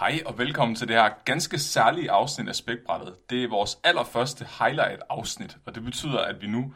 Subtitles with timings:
[0.00, 3.14] Hej og velkommen til det her ganske særlige afsnit af Spækbrættet.
[3.30, 6.74] Det er vores allerførste highlight-afsnit, og det betyder, at vi nu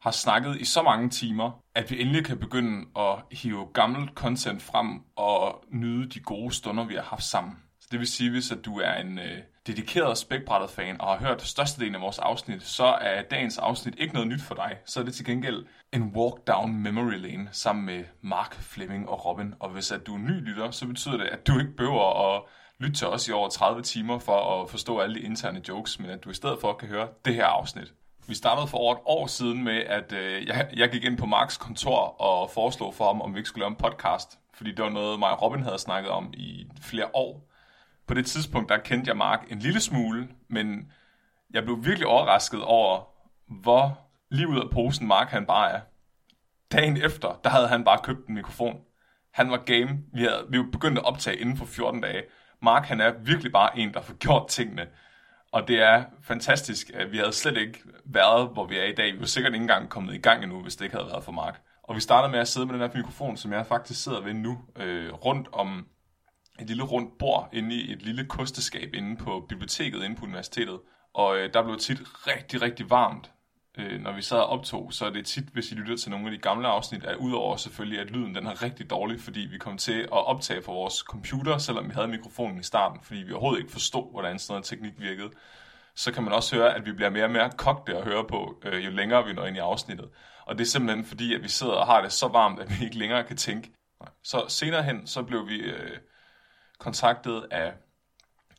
[0.00, 4.62] har snakket i så mange timer, at vi endelig kan begynde at hive gammelt content
[4.62, 7.56] frem og nyde de gode stunder, vi har haft sammen.
[7.90, 11.94] Det vil sige, hvis at du er en øh, dedikeret Spækbrættet-fan og har hørt størstedelen
[11.94, 14.76] af vores afsnit, så er dagens afsnit ikke noget nyt for dig.
[14.84, 19.26] Så er det til gengæld en walk down memory lane sammen med Mark, Fleming og
[19.26, 19.54] Robin.
[19.60, 22.42] Og hvis at du er ny lytter, så betyder det, at du ikke behøver at
[22.78, 26.10] lytte til os i over 30 timer for at forstå alle de interne jokes, men
[26.10, 27.92] at du i stedet for kan høre det her afsnit.
[28.28, 31.26] Vi startede for over et år siden med, at øh, jeg, jeg gik ind på
[31.26, 34.38] Marks kontor og foreslog for ham, om vi ikke skulle lave en podcast.
[34.54, 37.49] Fordi det var noget, mig og Robin havde snakket om i flere år.
[38.10, 40.92] På det tidspunkt, der kendte jeg Mark en lille smule, men
[41.50, 43.04] jeg blev virkelig overrasket over,
[43.62, 43.98] hvor
[44.30, 45.80] lige ud af posen Mark han bare er.
[46.72, 48.80] Dagen efter, der havde han bare købt en mikrofon.
[49.32, 49.98] Han var game.
[50.14, 52.22] Vi, havde, vi begyndte at optage inden for 14 dage.
[52.62, 54.86] Mark han er virkelig bare en, der får gjort tingene.
[55.52, 59.14] Og det er fantastisk, at vi havde slet ikke været, hvor vi er i dag.
[59.14, 61.32] Vi var sikkert ikke engang kommet i gang endnu, hvis det ikke havde været for
[61.32, 61.60] Mark.
[61.82, 64.34] Og vi starter med at sidde med den her mikrofon, som jeg faktisk sidder ved
[64.34, 65.86] nu, øh, rundt om
[66.60, 70.80] et lille rundt bord inde i et lille kosteskab inde på biblioteket inde på universitetet.
[71.14, 73.30] Og øh, der blev tit rigtig, rigtig varmt,
[73.78, 74.92] øh, når vi sad og optog.
[74.92, 77.56] Så er det tit, hvis I lytter til nogle af de gamle afsnit, at udover
[77.56, 80.94] selvfølgelig, at lyden den er rigtig dårlig, fordi vi kom til at optage fra vores
[80.94, 84.64] computer, selvom vi havde mikrofonen i starten, fordi vi overhovedet ikke forstod, hvordan sådan noget
[84.64, 85.30] teknik virkede.
[85.94, 88.62] Så kan man også høre, at vi bliver mere og mere kogte at høre på,
[88.64, 90.08] øh, jo længere vi når ind i afsnittet.
[90.46, 92.84] Og det er simpelthen fordi, at vi sidder og har det så varmt, at vi
[92.84, 93.72] ikke længere kan tænke.
[94.24, 95.98] Så senere hen, så blev vi øh,
[96.80, 97.72] kontaktet af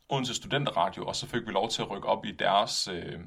[0.08, 3.20] Odense Studenteradio, og så fik vi lov til at rykke op i deres øh,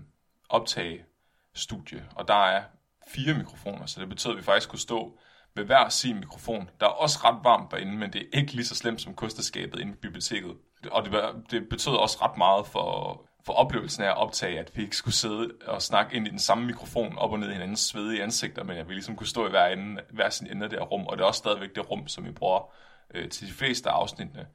[0.49, 2.05] optagestudie.
[2.15, 2.63] Og der er
[3.07, 5.19] fire mikrofoner, så det betød, at vi faktisk kunne stå
[5.55, 6.69] ved hver sin mikrofon.
[6.79, 9.79] Der er også ret varmt derinde, men det er ikke lige så slemt som kosteskabet
[9.79, 10.55] inde i biblioteket.
[10.91, 11.13] Og det,
[11.51, 15.15] det betød også ret meget for, for oplevelsen af at optage, at vi ikke skulle
[15.15, 18.63] sidde og snakke ind i den samme mikrofon op og ned i hinandens svedige ansigter,
[18.63, 20.85] men at vi ligesom kunne stå i hver, ende, hver sin ende af det her
[20.85, 22.73] rum, og det er også stadigvæk det rum, som vi bruger
[23.13, 24.47] øh, til de fleste af afsnittene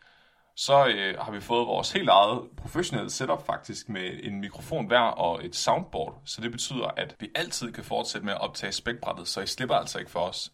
[0.56, 5.00] så øh, har vi fået vores helt eget professionelle setup faktisk med en mikrofon hver
[5.00, 6.22] og et soundboard.
[6.25, 9.75] Så det betyder, at vi altid kan fortsætte med at optage spækbrættet, så I slipper
[9.75, 10.50] altså ikke for os.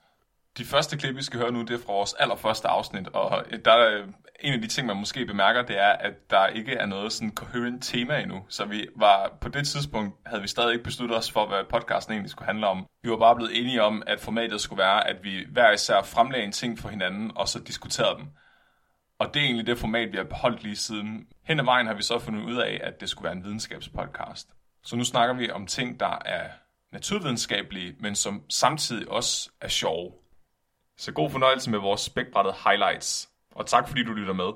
[0.58, 3.58] De første klip, vi skal høre nu, det er fra vores allerførste afsnit, og øh,
[3.64, 4.08] der er øh,
[4.40, 7.34] en af de ting, man måske bemærker, det er, at der ikke er noget sådan
[7.34, 8.44] coherent tema endnu.
[8.48, 12.12] Så vi var på det tidspunkt, havde vi stadig ikke besluttet os for, hvad podcasten
[12.12, 12.86] egentlig skulle handle om.
[13.02, 16.44] Vi var bare blevet enige om, at formatet skulle være, at vi hver især fremlagde
[16.44, 18.26] en ting for hinanden, og så diskuterede dem.
[19.18, 21.26] Og det er egentlig det format, vi har beholdt lige siden.
[21.42, 24.48] Hen ad vejen har vi så fundet ud af, at det skulle være en videnskabspodcast.
[24.82, 26.50] Så nu snakker vi om ting, der er
[26.92, 30.12] naturvidenskabelige, men som samtidig også er sjove.
[30.98, 33.28] Så god fornøjelse med vores spækbrættede highlights.
[33.54, 34.52] Og tak fordi du lytter med.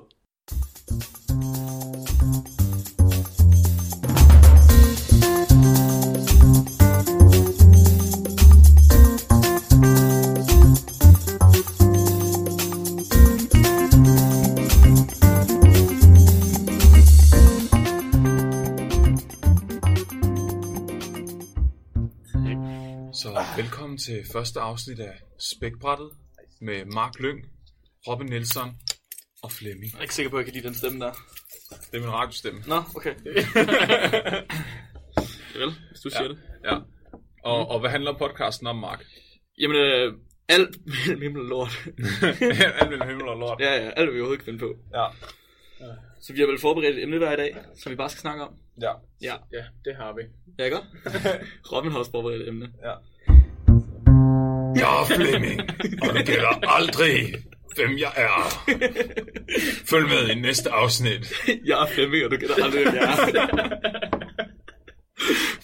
[24.05, 26.09] Til første afsnit af Spækbrættet
[26.61, 27.39] med Mark Lyng,
[28.07, 28.69] Robin Nielsen
[29.43, 29.91] og Flemming.
[29.91, 31.11] Jeg er ikke sikker på, at jeg kan lide den stemme der.
[31.91, 32.63] Det er min radiostemme.
[32.67, 33.15] Nå, okay.
[35.59, 36.29] Vel, hvis du siger Ja.
[36.29, 36.37] det.
[36.65, 36.75] Ja.
[37.43, 39.03] Og, og hvad handler podcasten om, Mark?
[39.57, 40.13] Jamen, øh,
[40.49, 41.73] alt mellem himmel og lort.
[42.79, 43.59] Alt mellem himmel og lort.
[43.59, 44.73] ja, ja, alt vi overhovedet kan finde på.
[44.93, 45.05] Ja.
[46.21, 48.43] Så vi har vel forberedt et emne hver i dag, som vi bare skal snakke
[48.43, 48.53] om.
[48.81, 48.91] Ja.
[49.21, 50.21] Ja, Ja, det har vi.
[50.59, 50.77] ja ikke?
[51.71, 52.73] Robin har også forberedt et emne.
[52.83, 52.93] ja.
[54.75, 55.61] Jeg er Flemming,
[56.01, 57.35] og det gælder aldrig,
[57.75, 58.63] hvem jeg er.
[59.89, 61.33] Følg med i næste afsnit.
[61.65, 63.15] jeg er Flemming, og du gætter aldrig, hvem jeg er.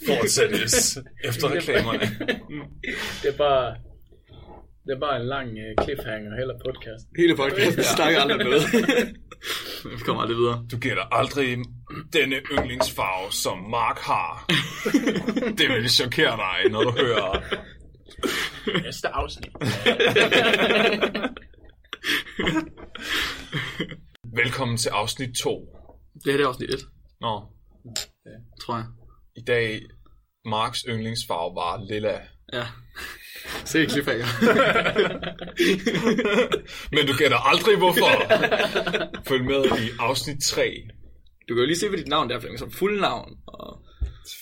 [0.07, 1.99] Fortsættes efter reklamerne.
[3.23, 3.75] Det er bare...
[4.87, 7.09] Det er bare en lang uh, cliffhanger hele podcasten.
[7.17, 8.63] Hele podcasten, vi snakker aldrig noget.
[9.91, 10.65] vi kommer aldrig videre.
[10.71, 11.57] Du gætter aldrig
[12.13, 14.45] denne yndlingsfarve, som Mark har.
[15.59, 17.43] Det vil chokere dig, når du hører...
[18.83, 19.51] Næste afsnit.
[24.35, 25.67] Velkommen til afsnit 2.
[26.13, 26.79] Det her det er afsnit 1,
[27.21, 27.41] Nå,
[28.61, 28.85] tror jeg.
[29.35, 29.81] i dag
[30.45, 32.19] Marks yndlingsfarve var lilla.
[32.53, 32.65] Ja.
[33.71, 34.25] Se cliffhanger.
[36.91, 38.09] Men du gætter aldrig hvorfor.
[39.27, 40.83] Følg med i afsnit 3.
[41.49, 43.83] Du kan jo lige se, hvad dit navn er, Flemming, som fuld navn, og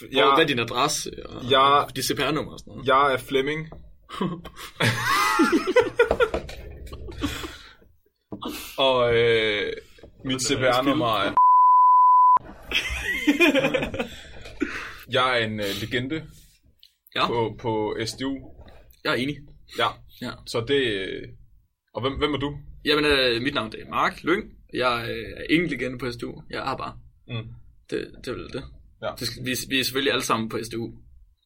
[0.02, 0.34] Jeg, ja.
[0.36, 1.60] hvad er din adresse, og Ja.
[1.84, 2.88] og dit CPR-nummer og sådan noget.
[2.88, 3.70] jeg er Flemming.
[8.78, 9.74] og øh,
[10.26, 11.34] Mit CPR-nummer er...
[15.12, 16.24] Jeg er en uh, legende
[17.16, 18.38] Ja, på, på SDU.
[19.04, 19.38] jeg er enig.
[19.78, 19.88] Ja.
[20.22, 20.32] Ja.
[20.46, 20.82] Så det...
[20.84, 21.28] øh,
[21.94, 22.58] Og hvem, hvem er du?
[22.86, 24.44] Jamen, øh, mit navn det er Mark Lyng.
[24.74, 26.42] Jeg øh, er ingen legende på SDU.
[26.50, 26.94] Jeg er bare.
[27.28, 27.48] Mm.
[27.90, 28.64] Det, det er vel det.
[29.06, 29.12] Ja.
[29.20, 30.86] det skal, vi, vi er selvfølgelig alle sammen på SDU.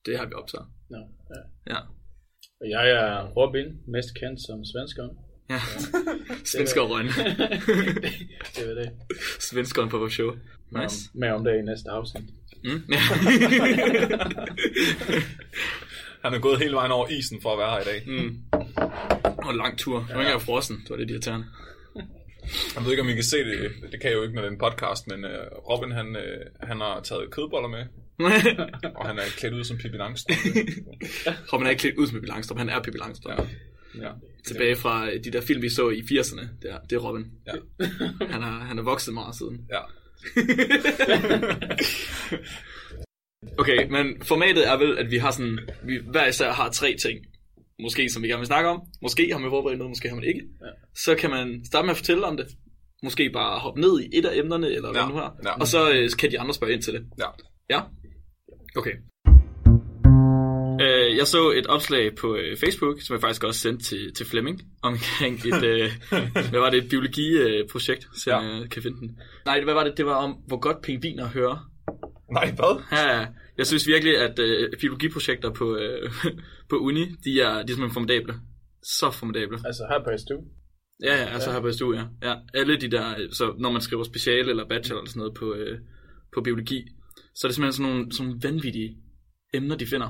[0.05, 0.65] Det har vi optaget.
[0.89, 0.97] Nå,
[1.35, 1.41] ja.
[1.73, 1.79] Ja.
[2.61, 5.11] Og jeg er Robin, mest kendt som svenskeren.
[5.49, 5.59] ja.
[6.51, 7.07] Svenskeren.
[8.55, 8.89] Det er det.
[9.39, 10.31] Svenskeren på vores show.
[10.31, 10.83] Nice.
[10.83, 11.09] Nice.
[11.13, 12.23] Mere om det i næste afsnit.
[12.63, 12.81] Mm.
[12.93, 12.99] Ja.
[16.23, 18.03] Han er gået hele vejen over isen for at være her i dag.
[18.07, 18.37] mm.
[19.45, 20.07] Og en lang tur.
[20.13, 20.75] Nu er jeg frossen.
[20.83, 21.45] Det var lidt irriterende.
[22.75, 23.71] Jeg ved ikke, om I kan se det.
[23.91, 25.31] Det kan jeg jo ikke, når det er en podcast, men uh,
[25.69, 27.83] Robin, han, uh, han har taget kødboller med,
[28.97, 30.59] og han er klædt ud som Pippi Langstrømpe.
[31.53, 32.57] Robin er ikke klædt ud som Pippi Langstrøm.
[32.57, 33.37] Han er Pippi Langstrøm.
[33.39, 33.43] Ja.
[34.05, 34.11] Ja.
[34.45, 36.47] Tilbage fra øh, de der film, vi så i 80'erne.
[36.61, 37.25] Det er, det er Robin.
[37.47, 37.51] Ja.
[38.33, 39.67] Han er, han er vokset meget siden.
[39.71, 39.79] ja.
[43.57, 47.19] Okay, men formatet er vel, at vi har sådan, vi hver især har tre ting,
[47.81, 48.81] måske som vi gerne vil snakke om.
[49.01, 50.41] Måske har man forberedt noget, måske har man ikke.
[50.61, 50.67] Ja.
[51.05, 52.47] Så kan man starte med at fortælle om det.
[53.03, 55.35] Måske bare hoppe ned i et af emnerne, eller hvad Ja, nu har.
[55.45, 55.51] ja.
[55.59, 57.05] Og så øh, kan de andre spørge ind til det.
[57.19, 57.25] Ja.
[57.69, 57.81] Ja?
[58.77, 58.91] Okay.
[60.81, 64.25] Øh, jeg så et opslag på øh, Facebook, som jeg faktisk også sendte til, til
[64.25, 65.89] Flemming, omkring et, øh,
[66.49, 68.37] hvad var det, et biologiprojekt, så Ja.
[68.39, 69.17] jeg kan finde den.
[69.45, 69.93] Nej, hvad var det?
[69.97, 71.69] Det var om, hvor godt pingviner hører.
[72.31, 72.81] Nej, hvad?
[72.91, 73.25] Ja, ja.
[73.57, 76.11] jeg synes virkelig, at øh, biologiprojekter på, øh,
[76.69, 78.33] på uni, de er, de er simpelthen formidable.
[78.83, 79.57] Så formidable.
[79.65, 80.43] Altså her på SDU.
[81.03, 82.03] Ja, ja, altså her på SDU, ja.
[82.23, 82.35] ja.
[82.53, 85.79] Alle de der, så når man skriver speciale eller bachelor eller sådan noget på, øh,
[86.33, 86.87] på biologi,
[87.35, 88.97] så er det simpelthen sådan nogle, sådan vanvittige
[89.53, 90.09] emner, de finder.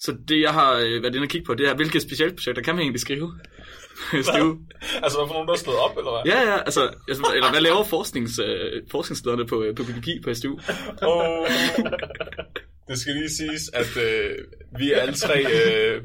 [0.00, 2.74] Så det, jeg har øh, været inde og kigge på, det er, hvilke specialprojekter kan
[2.74, 3.32] man egentlig skrive?
[4.26, 4.58] SDU.
[5.04, 6.32] Altså, hvad for nogen, der er op, eller hvad?
[6.32, 10.34] Ja, ja, altså, altså eller hvad laver forsknings, øh, forskningslederne på, øh, på biologi på
[10.34, 10.58] SDU?
[11.02, 11.46] Oh.
[12.92, 14.38] Det skal lige siges, at øh,
[14.78, 16.02] vi er alle tre øh,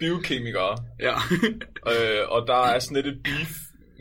[0.00, 1.14] biokemikere, Ja.
[1.92, 3.52] øh, og der er sådan lidt et beef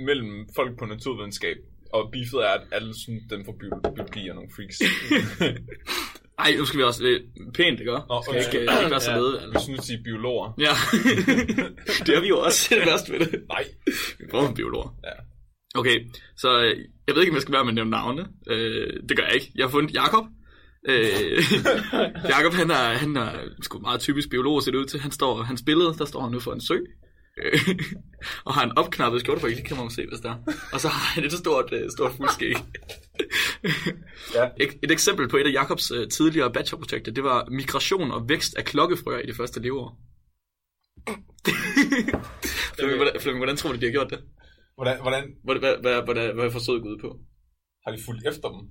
[0.05, 1.57] mellem folk på naturvidenskab.
[1.93, 4.77] Og beefet er, at alle synes, dem fra bio- biologi er nogle freaks.
[6.43, 7.21] Ej, nu skal vi også øh,
[7.53, 7.91] pænt, ikke?
[7.91, 9.17] Nå, Skal ikke, ikke være så Ja.
[9.17, 10.53] lede, Vi synes, de er biologer.
[10.59, 10.73] Ja,
[12.05, 13.43] det har vi jo også det værste ved det.
[13.49, 13.63] Nej.
[14.19, 14.95] Vi prøver biologer.
[15.03, 15.11] Ja.
[15.79, 15.97] Okay,
[16.37, 18.25] så øh, jeg ved ikke, om jeg skal være med at nævne navne.
[18.49, 19.51] Øh, det gør jeg ikke.
[19.55, 20.25] Jeg har fundet Jakob.
[20.87, 21.43] Øh,
[22.33, 23.31] Jakob, han er, han er
[23.61, 24.99] sgu meget typisk biolog, ser det ud til.
[24.99, 26.77] Han står, hans billede, der står han nu for en sø.
[27.43, 27.59] Øh,
[28.45, 30.37] og har en opknappet skjorte på, det kan man jo se, hvis der er.
[30.73, 32.53] Og så har han et stort, øh, stort fuldskæg.
[34.35, 34.49] Ja.
[34.59, 38.55] Et, et eksempel på et af Jakobs øh, tidligere bachelorprojekter, det var migration og vækst
[38.55, 39.99] af klokkefrøer i det første leveår.
[42.75, 44.19] Flemming, hvordan, Flemming, hvordan tror du, de har gjort det?
[44.75, 47.19] Hvordan, hvordan Hvad, hvad, hvad, hvad, hvad er forsøget gået ud på?
[47.87, 48.61] har de fulgt efter dem?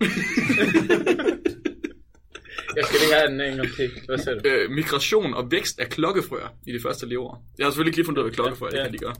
[2.76, 3.90] Jeg skal lige have den en gang til.
[4.08, 4.48] Hvad siger du?
[4.48, 7.34] Øh, migration og vækst af klokkefrøer i det første leveår.
[7.58, 9.04] Jeg har selvfølgelig ikke lige fundet ud af, hvad klokkefrøer Ja, ja, det kan de
[9.06, 9.14] gøre.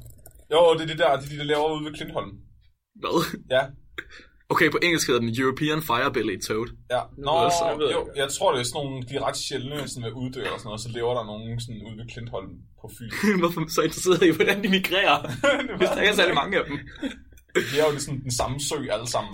[0.52, 2.30] Jo, det er det der, det er de, der laver ude ved Klintholm.
[3.02, 3.16] Hvad?
[3.56, 3.62] Ja.
[4.48, 6.68] Okay, på engelsk hedder den European Firebelly Toad.
[6.94, 9.36] Ja, nå, Altså, jeg ved jo, jeg tror, det er sådan nogle, de er ret
[9.46, 12.50] sjældne sådan ved uddø og sådan noget, så lever der nogen sådan ude ved Klintholm
[12.80, 13.10] på Fyn.
[13.42, 15.18] Hvorfor så interesseret i, hvordan de migrerer?
[15.78, 16.76] Hvis der ikke er særlig mange af dem.
[17.70, 19.30] De er jo sådan den samme sø alle sammen.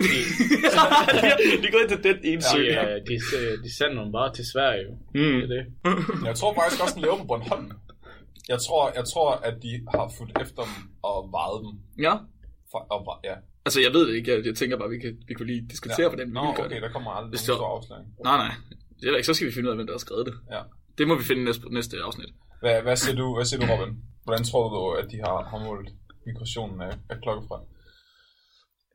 [1.63, 2.57] de går ind til den ene sø.
[2.57, 4.83] De, øh, de, de, de sender dem bare til Sverige.
[4.87, 4.91] jo.
[5.19, 5.35] Mm.
[5.39, 5.63] Det er det.
[6.29, 7.71] Jeg tror faktisk også, den lever på Bornholm.
[8.49, 10.75] Jeg tror, jeg tror, at de har fulgt efter dem
[11.09, 11.71] og vejet dem.
[12.05, 12.15] Ja.
[12.71, 13.35] For, og, ja.
[13.65, 14.31] Altså, jeg ved det ikke.
[14.31, 16.07] Jeg, jeg tænker bare, vi kan, vi kan lige diskutere, ja.
[16.07, 16.81] hvordan vi Nå, okay, det.
[16.81, 18.07] der kommer aldrig nogen stor afsløring.
[18.23, 18.53] Nej, nej.
[18.99, 19.29] Det er ikke.
[19.31, 20.35] Så skal vi finde ud af, hvem der har skrevet det.
[20.51, 20.61] Ja.
[20.97, 22.29] Det må vi finde næste, næste afsnit.
[22.61, 23.93] Hvad, hvad, siger du, hvad siger du, Robin?
[24.23, 25.89] Hvordan tror du, at de har, har målt
[26.25, 27.57] migrationen af, af klokkefrø?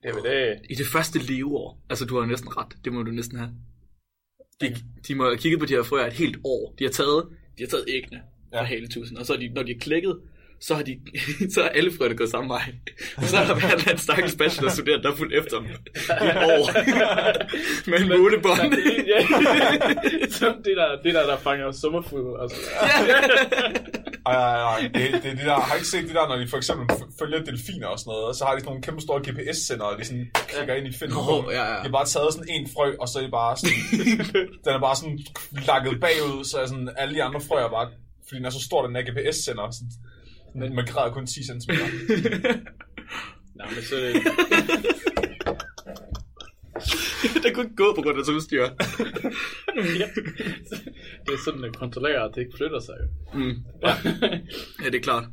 [0.03, 0.61] Det er det.
[0.71, 1.81] I det første leveår.
[1.91, 2.77] Altså, du har næsten ret.
[2.85, 3.51] Det må du næsten have.
[4.61, 4.77] De,
[5.09, 6.75] de må have kigget på de her frøer et helt år.
[6.79, 7.25] De har taget,
[7.59, 8.63] de har taget fra Ja.
[8.63, 10.21] haletusen, og så er de, når de er klækket,
[10.61, 10.99] så har, de,
[11.55, 12.73] så er alle frøerne gået samme vej.
[13.17, 16.37] Og så har der været en stakkels bachelorstuderende, der er fulgt efter dem i et
[16.37, 16.65] år.
[17.91, 18.75] Med en målebånd.
[19.13, 19.21] Ja.
[20.39, 22.43] Som det der, det der, der fanger sommerfugle.
[22.43, 22.57] Altså.
[24.27, 24.81] Ej, ej, ej.
[24.81, 27.45] Det, det, er det der, har ikke set det der, når de for eksempel følger
[27.45, 30.05] delfiner og sådan noget, og så har de sådan nogle kæmpe store GPS-sender, og de
[30.05, 31.17] sådan klikker ind i finden.
[31.17, 31.77] Nå, ja, ja.
[31.83, 33.77] De har bare taget sådan en frø, og så er det bare sådan,
[34.65, 35.19] den er bare sådan
[35.69, 37.87] lakket bagud, så er sådan alle de andre frøer bare,
[38.27, 39.83] fordi den er så stor, den her GPS-sender, så
[40.61, 41.71] den migrerer kun 10 cm.
[43.55, 43.97] Nej, men så...
[47.43, 48.63] det kunne ikke gå på grund af udstyr.
[48.63, 50.09] ja.
[51.27, 52.95] Det er sådan, at kontrollerer, at det ikke flytter sig.
[53.03, 53.39] Jo.
[53.39, 53.57] Mm.
[53.83, 53.93] Ja,
[54.91, 55.25] det er klart.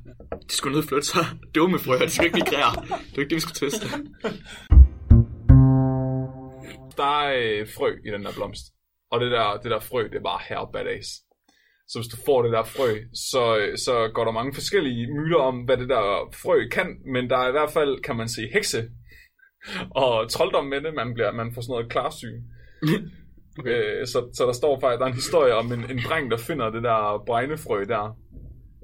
[0.49, 1.25] De skulle nødt flytte sig.
[1.55, 2.73] Dumme frøer, de skal ikke migrere.
[3.09, 3.87] Det er ikke det, vi skulle teste.
[6.97, 8.65] der er øh, frø i den der blomst.
[9.11, 11.24] Og det der, det der frø, det er bare her badass.
[11.87, 13.43] Så hvis du får det der frø, så,
[13.85, 16.87] så går der mange forskellige myter om, hvad det der frø kan.
[17.13, 18.89] Men der er i hvert fald, kan man se, hekse
[19.95, 20.93] og trolddom med det.
[20.93, 22.41] Man, bliver, man får sådan noget klarsyn.
[23.59, 23.71] okay.
[23.71, 26.37] øh, så, så der står faktisk, der er en historie om en, en dreng, der
[26.37, 28.17] finder det der bregnefrø der.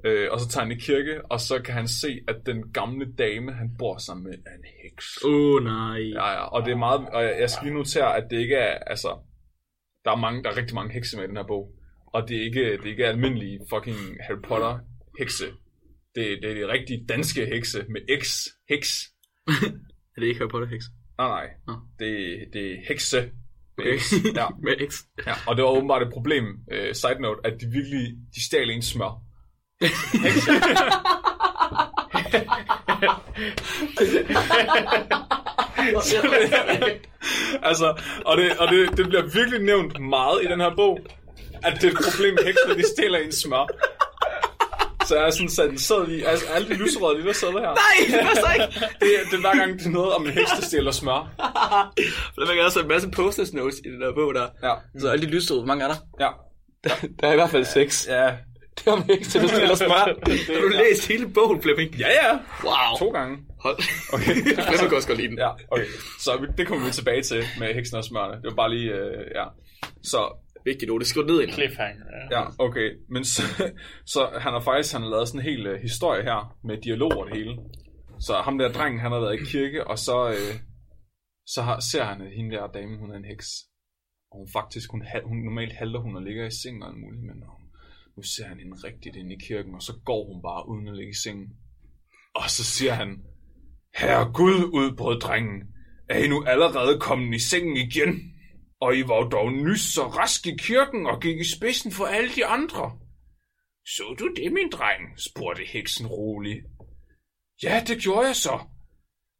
[0.04, 3.12] Øh, og så tager han i kirke, og så kan han se, at den gamle
[3.18, 5.06] dame, han bor sammen med, er en heks.
[5.24, 5.98] Åh, oh, nej.
[5.98, 8.56] Ja, ja, og det er meget, og jeg, jeg skal lige notere, at det ikke
[8.56, 9.08] er, altså,
[10.04, 11.72] der er mange, der er rigtig mange hekse med i den her bog,
[12.12, 14.78] og det er ikke, det er ikke almindelige fucking Harry Potter
[15.18, 15.44] hekse.
[16.14, 19.04] Det, det er de rigtige danske hekse med X, heks.
[20.16, 20.84] Er det ikke Harry Potter heks?
[21.18, 21.72] Nej, nej, Nå.
[21.98, 23.20] det, det er hekse.
[23.20, 23.30] med
[23.78, 23.98] Okay.
[23.98, 24.12] X.
[24.40, 24.94] Ja, Med X.
[25.26, 28.70] ja, og det var åbenbart et problem, uh, side note, at de virkelig, de stjal
[28.70, 29.22] ens smør.
[37.62, 41.00] altså, og, det, og det, det bliver virkelig nævnt meget i den her bog,
[41.64, 43.66] at det er et problem med heksene, de stjæler ens smør.
[45.06, 47.68] Så jeg er sådan sat en sædel i, altså alle de lyserøde lille sædler her.
[47.68, 48.80] Nej, det passer ikke.
[49.00, 51.28] Det, det er hver gang, det er noget om en heks, der stjæler smør.
[52.36, 54.46] Der er også en masse post notes i den der bog der.
[54.62, 55.96] Ja, Så alle de lyserøde, hvor mange er der?
[56.20, 56.28] ja,
[57.20, 58.06] Der er i hvert fald seks.
[58.10, 58.30] ja.
[58.78, 59.88] Det er om til, at stille smør.
[60.54, 61.94] Har du læst hele bogen, Flemming?
[61.94, 62.38] Ja, ja.
[62.64, 62.98] Wow.
[62.98, 63.38] To gange.
[63.60, 63.76] Hold.
[64.12, 64.24] Okay.
[64.34, 64.56] Flemming
[64.88, 65.38] kan også godt lide den.
[65.38, 65.84] Ja, okay.
[66.20, 68.34] Så det kommer vi tilbage til med heksen og smørene.
[68.36, 69.44] Det var bare lige, øh, ja.
[70.02, 71.52] Så, Vigtigt ord, det skriver ned i.
[71.52, 72.38] Cliffhanger, ja.
[72.38, 72.88] ja, okay.
[73.08, 73.42] Men så,
[74.12, 77.12] så han har faktisk han har lavet sådan en hel uh, historie her med dialog
[77.18, 77.58] og det hele.
[78.26, 80.54] Så ham der drengen, han har været i kirke, og så, øh,
[81.46, 83.48] så har, ser han, at hende der dame, hun er en heks.
[84.30, 87.00] Og hun faktisk, hun, hal- hun normalt halter hun og ligger i sengen og alt
[87.00, 87.62] muligt, men hun,
[88.16, 90.96] nu ser han hende rigtigt ind i kirken, og så går hun bare uden at
[90.96, 91.48] ligge i sengen.
[92.34, 93.10] Og så siger han,
[94.00, 95.62] Herre Gud, udbrød drengen,
[96.08, 98.31] er I nu allerede kommet i sengen igen?
[98.82, 102.30] Og I var dog nys så rask i kirken og gik i spidsen for alle
[102.36, 102.98] de andre.
[103.86, 105.20] Så du det, min dreng?
[105.20, 106.64] spurgte heksen roligt.
[107.62, 108.58] Ja, det gjorde jeg så,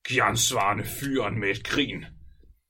[0.09, 2.05] Gjernsvarende fyren med et grin.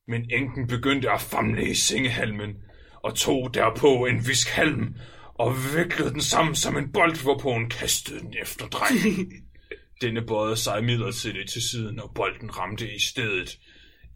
[0.08, 2.54] Men enken begyndte at famle i sengehalmen,
[3.02, 4.94] og tog derpå en visk halm,
[5.34, 9.32] og viklede den sammen som en bold, hvorpå hun kastede den efter drengen.
[10.02, 13.58] Denne bøjede sig midlertidigt til siden, og bolden ramte i stedet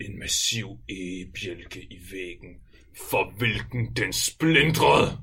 [0.01, 2.51] en massiv egebjælke i væggen,
[3.11, 5.19] for hvilken den splindrede.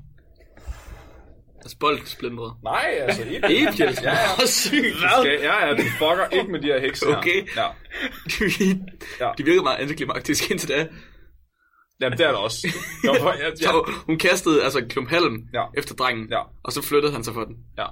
[1.58, 2.52] Altså boldsplindret.
[2.62, 3.46] Nej, altså ikke.
[3.46, 4.02] Egebjælke.
[4.02, 4.46] Ja, ja.
[4.46, 4.96] Sygt.
[5.20, 7.16] Skal, ja, ja, du fucker ikke med de her hekse her.
[7.16, 7.46] Okay.
[7.56, 7.66] Ja.
[9.20, 9.32] Ja.
[9.38, 10.88] De virkede meget antiklimaktisk indtil da.
[12.00, 12.68] ja, det er det også.
[13.04, 15.64] Jeg, jeg, Så hun kastede altså en klump halm Ja.
[15.76, 17.56] efter drengen, ja, og så flyttede han sig for den.
[17.78, 17.86] ja.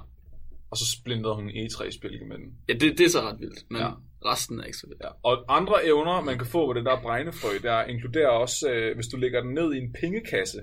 [0.71, 2.47] Og så splindrede hun en E3-spilke med den.
[2.69, 3.89] Ja, det, det er så ret vildt, men Ja.
[4.25, 5.03] Resten er ikke så vildt.
[5.03, 5.11] Ja.
[5.23, 9.07] Og andre evner, man kan få ved det der bregnefrø, der inkluderer også, øh, hvis
[9.07, 10.59] du lægger den ned i en pengekasse,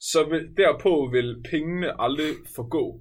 [0.00, 3.00] så vil, derpå vil pengene aldrig forgå.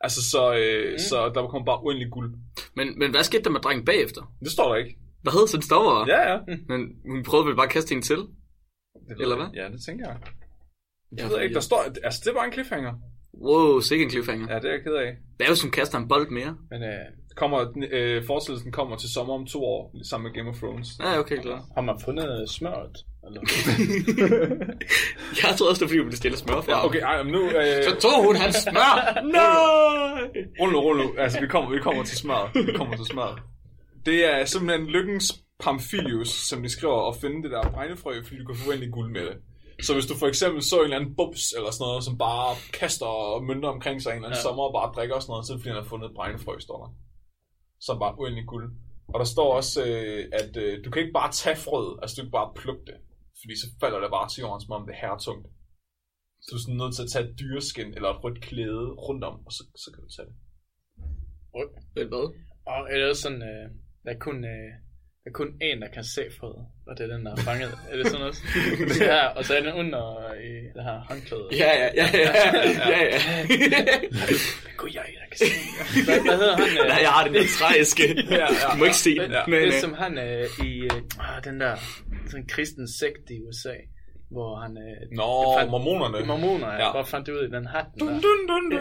[0.00, 0.98] Altså, så, øh, mm.
[0.98, 2.30] så der kommer bare uendelig guld.
[2.76, 4.22] Men, men hvad skete der med drengen bagefter?
[4.40, 4.98] Det står der ikke.
[5.22, 5.94] Hvad hed sådan stopper?
[6.14, 6.38] Ja, ja.
[6.70, 6.80] Men
[7.10, 8.16] hun prøvede vel bare at kaste hende til?
[8.16, 9.44] Det Eller jeg.
[9.44, 9.50] hvad?
[9.60, 10.18] Ja, det tænker jeg.
[11.10, 11.54] Det Ja, ved jeg ikke.
[11.54, 12.92] Der står, altså, det var en cliffhanger.
[13.46, 14.46] Wow, sikke en cliffhanger.
[14.52, 14.56] Ja.
[14.60, 15.10] Det er jeg ked af.
[15.36, 16.52] Hvad hvis hun kaster en bold mere?
[16.70, 17.04] Men øh,
[17.40, 17.58] Kommer,
[17.92, 19.80] øh, forestillelsen kommer til sommer om to år,
[20.10, 20.88] sammen med Game of Thrones.
[21.00, 21.60] Ja, okay, klar.
[21.74, 22.96] har man fundet smøret?
[23.26, 23.40] Eller?
[25.42, 27.32] Jeg troede også, det var fordi, hun ville stille smør for Ja, okay, ej, men
[27.32, 27.42] nu...
[27.60, 28.92] Øh, Så tog hun hans smør!
[29.38, 30.42] Nej!
[30.60, 31.14] Rul nu, rul nu.
[31.18, 32.50] Altså, vi kommer, vi kommer til smør.
[32.66, 33.32] Vi kommer til smør.
[34.06, 35.26] Det er simpelthen lykkens
[35.62, 39.20] Pamphilius, som de skriver, at finde det der bregnefrø, fordi du kan få guld med
[39.20, 39.36] det.
[39.86, 42.50] Så hvis du for eksempel så en eller anden bubs eller sådan noget, som bare
[42.80, 44.42] kaster mønter omkring sig en eller anden ja.
[44.42, 46.14] Sommer og bare drikker og sådan noget, så er det fordi, han har fundet et
[46.18, 46.90] bregnefrø, står der.
[47.84, 48.66] Så bare uendelig guld.
[49.12, 52.18] Og der står også, øh, at øh, du kan ikke bare tage frøet, altså du
[52.18, 52.98] kan ikke bare plukke det,
[53.40, 55.46] fordi så falder det bare til jorden, som om det er hertungt.
[56.40, 59.22] Så du er sådan nødt til at tage et dyreskin eller et rødt klæde rundt
[59.30, 60.36] om, og så, så kan du tage det.
[61.96, 62.26] Vel hvad?
[62.70, 63.66] Og er det også sådan, øh,
[64.04, 64.70] der er kun, øh,
[65.30, 67.72] er kun en, der kan se frøet, og det er den, der er fanget.
[67.90, 68.36] er det sådan noget?
[69.12, 70.02] ja, og så er den under
[70.50, 71.48] i det her håndklæde.
[71.52, 72.30] Ja, ja, ja, ja,
[72.92, 73.18] ja, ja.
[73.58, 75.44] Men gud, jeg, der kan se.
[76.04, 76.68] Hvad, hvad hedder han?
[76.68, 78.02] Øh, Nej, jeg har den der træske.
[78.30, 78.72] Ja, ja.
[78.72, 79.30] Du må ikke se den.
[79.30, 81.76] Ja, Nej, det er som han øh, i øh, ah, den der
[82.26, 83.74] sådan en kristen sekt i USA,
[84.30, 86.26] hvor han øh, Nå, fandt- mormonerne.
[86.26, 86.86] mormoner, Ja.
[86.86, 86.92] ja.
[86.92, 87.86] bare fandt det ud i den hat.
[88.00, 88.14] Dun, Der.
[88.26, 88.80] dun, dun, dun,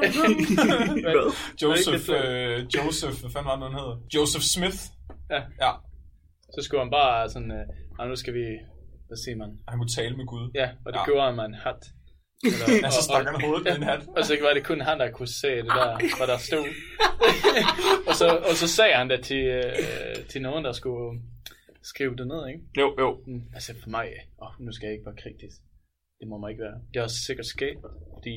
[1.13, 1.33] dun.
[1.61, 3.95] Joseph, det øh, Joseph, hvad fanden var det, han hedder?
[4.15, 4.77] Joseph Smith.
[5.31, 5.41] Ja.
[5.65, 5.71] Ja,
[6.55, 8.45] Så skulle han bare sådan, øh, nu skal vi,
[9.07, 9.51] hvad siger man?
[9.67, 10.51] han kunne tale med Gud.
[10.55, 11.05] Ja, og det Ja.
[11.05, 11.81] gjorde han med en hat.
[12.43, 14.01] Eller, Ja, så stak han hovedet med en hat.
[14.17, 16.67] Og så var det kun han, der kunne se det der, hvad der stod.
[18.09, 19.75] og, så, og så sagde han det til, øh,
[20.31, 21.21] til nogen, der skulle
[21.91, 22.61] skrive det ned, ikke?
[22.81, 23.09] Jo, jo.
[23.27, 23.41] Mm.
[23.55, 24.07] Altså for mig,
[24.43, 25.57] åh, nu skal jeg ikke være kritisk.
[26.19, 26.77] Det må man ikke være.
[26.93, 27.77] Det er også sikkert sket,
[28.15, 28.35] fordi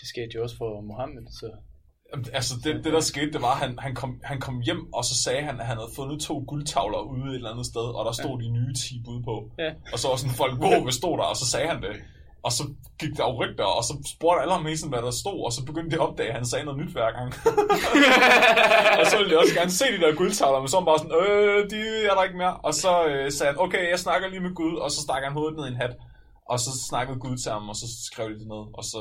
[0.00, 1.48] det skete jo også for Mohammed, så
[2.32, 5.04] Altså, det, det der skete, det var, at han, han, kom, han kom hjem, og
[5.04, 8.04] så sagde han, at han havde fundet to guldtavler ude et eller andet sted, og
[8.04, 8.44] der stod ja.
[8.44, 9.50] de nye 10 bud på.
[9.58, 9.70] ja.
[9.92, 11.24] Og så var sådan folk, wow, hvad stod der?
[11.24, 11.94] Og så sagde han det.
[12.46, 12.64] Og så
[13.00, 15.52] gik der jo rygter, og så spurgte alle ham hele tiden, hvad der stod, og
[15.52, 17.28] så begyndte de at opdage, at han sagde noget nyt hver gang.
[19.00, 21.00] og så ville de også gerne se de der guldtavler, men så var han bare
[21.02, 22.56] sådan, øh, de er der ikke mere.
[22.68, 25.32] Og så øh, sagde han, okay, jeg snakker lige med Gud, og så stak han
[25.38, 25.94] hovedet ned i en hat.
[26.52, 28.98] Og så snakkede Gud til ham, og så skrev de det ned, og så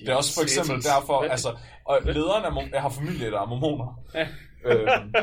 [0.00, 1.50] det er også for eksempel derfor, altså,
[1.84, 3.88] og lederen af, har familie, der er mormoner.
[4.14, 4.26] Ja.
[4.70, 5.14] Øhm,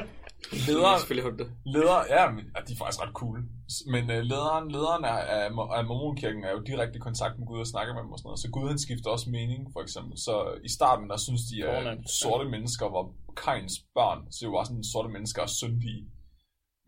[0.68, 3.38] lederen, selvfølgelig leder, ja, men, ja, de er faktisk ret cool.
[3.94, 5.44] Men øh, lederen, lederen af, af,
[5.78, 8.28] af mormonkirken er jo direkte i kontakt med Gud og snakker med dem og sådan
[8.30, 8.40] noget.
[8.44, 10.14] Så Gud han skifter også mening, for eksempel.
[10.28, 10.36] Så
[10.68, 12.10] i starten, der synes de, at Fornemt.
[12.22, 13.04] sorte mennesker var
[13.44, 14.20] Kains børn.
[14.32, 16.02] Så det var sådan, at sorte mennesker er syndige.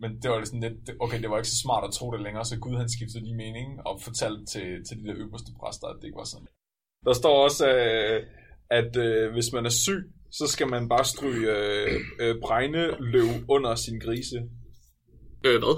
[0.02, 2.22] Men det var sådan lidt, det- okay, det var ikke så smart at tro det
[2.26, 5.88] længere, så Gud han skiftede lige mening og fortalte til, til de der øverste præster,
[5.88, 6.48] at det ikke var sådan.
[7.06, 8.24] Der står også, øh,
[8.72, 13.76] at øh, hvis man er syg, så skal man bare stryge øh, øh, bregneløv under
[13.76, 14.38] sin grise.
[15.46, 15.78] Øh, hvad?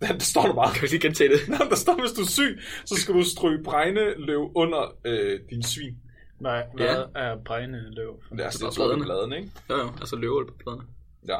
[0.14, 0.72] Det står der bare.
[0.74, 1.48] Kan vi lige gentage det?
[1.52, 5.62] Nå, der står, hvis du er syg, så skal du stryge bregneløv under øh, din
[5.62, 5.96] svin.
[6.40, 8.22] Hvad, hvad er brændende løv?
[8.32, 9.36] Det er Så så der er det bladene.
[9.36, 9.50] ikke?
[9.70, 10.84] Jo, jo, altså løveøl på pladerne.
[11.28, 11.38] Ja.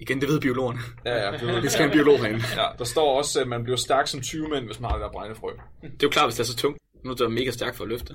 [0.00, 0.78] Igen, det ved biologerne.
[1.04, 2.40] Ja, ja, det, ved Det skal en biolog herinde.
[2.56, 5.04] Ja, der står også, at man bliver stærk som 20 mænd, hvis man har det
[5.04, 5.50] der bregnefrø.
[5.82, 6.78] Det er jo klart, hvis det er så tungt.
[7.04, 8.14] Nu er det mega stærkt for at løfte.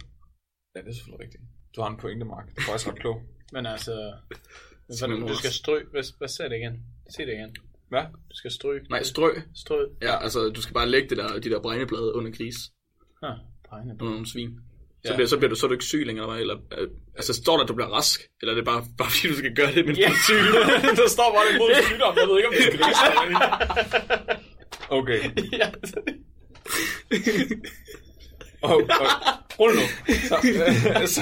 [0.76, 1.44] Ja, det er selvfølgelig rigtigt.
[1.76, 2.46] Du har en pointe, Mark.
[2.50, 3.22] Det er faktisk ret klog.
[3.56, 3.94] Men altså,
[5.06, 6.84] en du skal stryge, hvad, hvad sagde det igen?
[7.16, 7.56] Sig det igen.
[7.90, 8.04] Hvad?
[8.32, 8.82] Du skal stryge.
[8.90, 9.30] Nej, strø.
[9.56, 9.86] Strø.
[10.02, 12.56] Ja, altså, du skal bare lægge det der, de der bregneblade under gris.
[13.24, 13.38] Ah,
[13.70, 14.60] brændende Under nogle svin.
[15.06, 15.16] Så, Ja.
[15.16, 17.56] bliver, så, bliver du, så er du ikke syg længere, eller, eller øh, altså står
[17.58, 19.86] der, at du bliver rask, eller er det bare, bare fordi du skal gøre det,
[19.86, 20.08] men Ja.
[20.08, 20.42] du er syg?
[21.04, 22.14] der står bare det mod sygdom.
[22.20, 22.80] Jeg ved ikke, om det skal.
[24.90, 25.20] Okay.
[25.62, 25.68] ja,
[28.62, 29.08] Og, og,
[29.60, 29.82] rul nu.
[30.08, 30.36] Så,
[31.16, 31.22] så,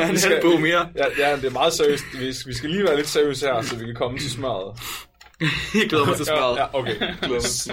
[0.00, 0.88] Han skal mere.
[0.96, 2.04] ja, ja, det er meget seriøst.
[2.12, 4.78] Vi, vi skal lige være lidt seriøse her, så vi kan komme til smøret.
[5.74, 6.56] Jeg glæder mig til smøret.
[6.56, 6.94] Ja, ja okay.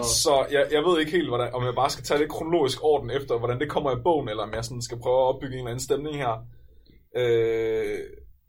[0.04, 3.12] Så jeg, jeg ved ikke helt, hvordan, om jeg bare skal tage det kronologisk orden
[3.12, 5.60] efter, hvordan det kommer i bogen, eller om jeg sådan skal prøve at opbygge en
[5.60, 6.34] eller anden stemning her.
[7.17, 7.99] Øh,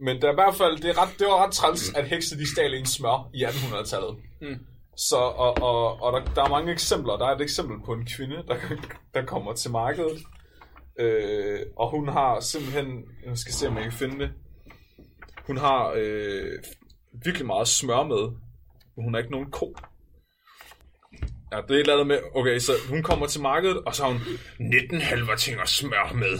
[0.00, 2.38] men det er i hvert fald, det, er ret, det var ret træls, at hekse
[2.38, 4.16] de stjal en smør i 1800-tallet.
[4.40, 4.58] Mm.
[4.96, 7.16] Så, og, og, og der, der er mange eksempler.
[7.16, 8.56] Der er et eksempel på en kvinde, der,
[9.14, 10.18] der kommer til markedet.
[11.00, 14.30] Øh, og hun har simpelthen, jeg skal se, om jeg kan finde det.
[15.46, 16.52] Hun har øh,
[17.24, 18.22] virkelig meget smør med,
[18.96, 19.76] men hun har ikke nogen ko.
[21.52, 24.02] Ja, det er et eller andet med, okay, så hun kommer til markedet, og så
[24.04, 24.20] har hun
[24.60, 26.34] 19 halvertinger smør med.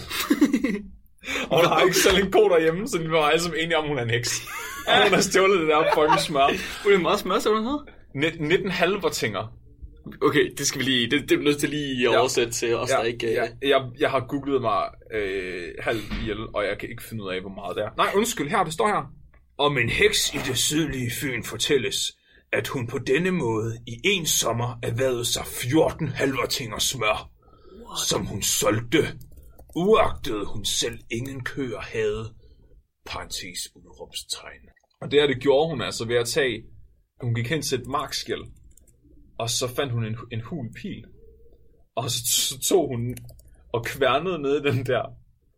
[1.50, 3.88] og hun har ikke selv en ko derhjemme, så vi var alle sammen enige om,
[3.88, 4.42] hun er en heks.
[4.88, 6.46] Og hun har stjålet det der fucking smør.
[6.84, 7.86] Det er meget smør, så hedder.
[8.14, 9.58] Ni- 19 halvertinger.
[10.22, 12.18] Okay, det skal vi lige, det, det er vi nødt til lige at Ja.
[12.20, 13.32] oversætte til os, der ikke...
[13.32, 14.82] ja, øh, jeg, jeg har googlet mig
[15.14, 17.90] øh, halv ihjel, og jeg kan ikke finde ud af, hvor meget det er.
[17.96, 19.12] Nej, undskyld, her, det står her.
[19.58, 22.16] Om en heks i det sydlige Fyn fortælles,
[22.52, 27.30] at hun på denne måde i en sommer erhvervede sig 14 halvertinger smør,
[27.86, 27.98] What?
[28.08, 28.98] som hun solgte,
[29.76, 32.34] uagtet hun selv ingen køer havde.
[33.06, 34.68] Parentes udråbstegn.
[35.00, 36.62] Og det her, det gjorde hun altså ved at tage,
[37.20, 38.42] hun gik hen til et markskæld,
[39.38, 41.04] og så fandt hun en, en hul pil.
[41.94, 43.16] Og så, så tog hun
[43.72, 45.02] og kværnede ned i den der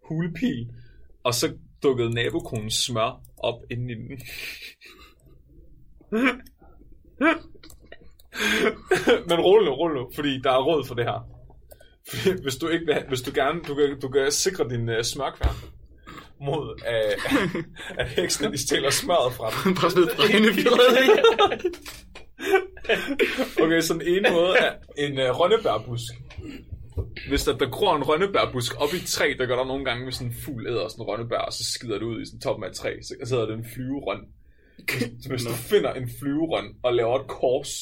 [0.09, 0.71] hulepil,
[1.25, 4.09] og så dukkede nabokonens smør op inden i den.
[9.29, 11.29] Men rolig nu, rolig nu, fordi der er råd for det her.
[12.11, 15.03] Fordi hvis du ikke vil, hvis du gerne, du kan, du kan sikre din uh,
[15.03, 15.57] smørkværn
[16.41, 17.63] mod, uh,
[18.01, 19.75] at heksene de stjæler smøret fra den.
[19.75, 20.81] Bare sådan noget brændefjord.
[23.63, 24.73] Okay, så den ene måde er
[25.05, 26.13] en uh, rønnebærbusk.
[27.29, 30.05] Hvis der, der gror en rønnebærbusk op i et træ, der gør der nogle gange,
[30.05, 32.41] hvis sådan en fugl æder sådan en rønnebær, og så skider det ud i sådan
[32.41, 34.23] toppen af et træ, så så hedder det en flyverøn.
[35.23, 37.73] Så hvis du finder en flyverøn og laver et kors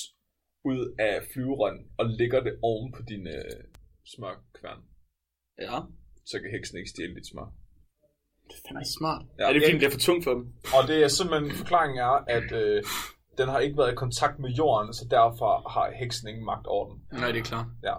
[0.65, 3.59] ud af flyverøn og lægger det oven på din uh,
[4.13, 4.81] smørkværn,
[5.61, 5.79] Ja,
[6.31, 7.49] så kan heksen ikke stjæle dit smør.
[8.49, 9.23] det er fandme smart.
[9.39, 10.45] Ja, Ja, er det fordi, det er for tungt for dem?
[10.77, 12.83] Og det er simpelthen, forklaringen er, at øh,
[13.39, 16.85] den har ikke været i kontakt med jorden, så derfor har heksen ingen magt over
[16.89, 16.97] den.
[17.21, 17.67] Nej, det er klart.
[17.83, 17.95] Ja.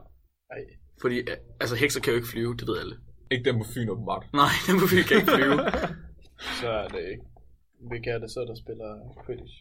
[0.52, 0.62] Ej.
[1.02, 2.96] Fordi, øh, altså, hekser kan jo ikke flyve, det ved alle.
[3.32, 4.24] Ikke den på Fyn, åbenbart.
[4.34, 5.58] Nej, den må vi kan ikke flyve.
[6.62, 7.24] Så er det ikke.
[7.90, 8.90] Hvilke er det så, der spiller
[9.26, 9.56] Quidditch?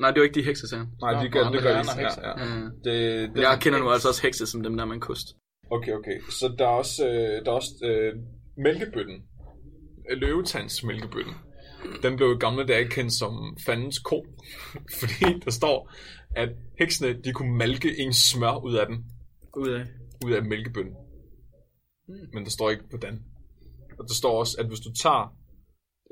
[0.00, 0.86] Nej, det er jo ikke de hekser, sagde.
[1.00, 1.76] Nej, de gør, det gør de.
[1.76, 2.22] Ja, hekser.
[2.28, 2.32] ja.
[2.44, 2.94] Øh, Det,
[3.34, 5.26] det, Jeg kender nu altså også hekse som dem der med en kost.
[5.70, 6.20] Okay, okay.
[6.30, 8.12] Så der er også, øh, der er også øh,
[8.56, 9.22] mælkebøtten.
[10.16, 11.34] Løvetands mælkebøtten.
[12.02, 14.26] Den blev i gamle dage kendt som fandens ko.
[15.00, 15.92] Fordi der står,
[16.36, 19.04] at heksene, de kunne malke en smør ud af den.
[19.56, 19.86] Ud af.
[20.24, 20.94] Ud af mælkebønnen.
[22.32, 23.24] Men der står ikke, hvordan.
[23.98, 25.36] Og der står også, at hvis du tager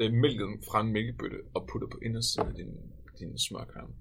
[0.00, 2.72] øh, mælken fra en mælkebøtte og putter på indersiden af din,
[3.18, 3.94] din smørkærne,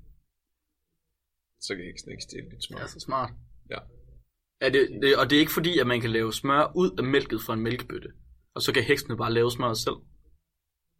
[1.62, 2.77] så kan heksen ikke stjæle dit smør.
[2.77, 3.32] Det er så smart.
[3.69, 3.80] Ja.
[4.62, 7.03] Er det, det, og det er ikke fordi, at man kan lave smør ud af
[7.03, 8.10] mælket fra en mælkebøtte.
[8.56, 9.95] Og så kan heksene bare lave smør selv.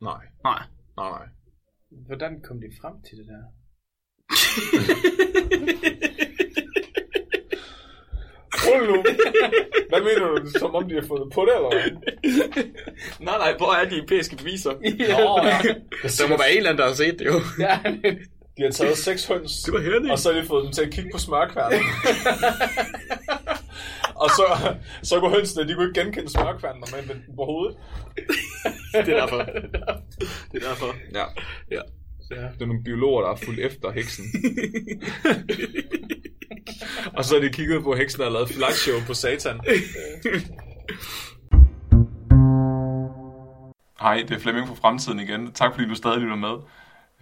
[0.01, 0.63] Nej, Nej.
[0.97, 1.27] nej, nej.
[2.07, 3.43] Hvordan kom de frem til det der?
[8.65, 9.03] Hold nu.
[9.89, 10.49] Hvad mener du?
[10.60, 11.91] Som om de har fået på det, eller hvad?
[13.19, 14.71] nej, nej, hvor er de europæiske beviser?
[15.13, 15.49] Nå,
[16.03, 17.33] Der må være en eller anden, der har set det jo.
[17.65, 17.79] Ja,
[18.57, 20.12] de har taget seks høns, Det var Henning.
[20.12, 21.79] og så har de fået dem til at kigge på smørkværnen.
[24.23, 24.45] og så,
[25.03, 27.77] så kunne hønsene, de kunne ikke genkende smørkværnen, når man vendte den på hovedet.
[29.06, 29.38] det er derfor.
[30.52, 30.95] Det er derfor.
[31.13, 31.23] Ja.
[31.71, 31.82] Ja.
[32.36, 34.26] Det er nogle biologer, der har fulgt efter heksen.
[37.17, 39.60] og så har de kigget på, at heksen har lavet flagshow på satan.
[44.02, 45.52] Hej, det er Flemming fra Fremtiden igen.
[45.52, 46.56] Tak fordi du stadig lytter med.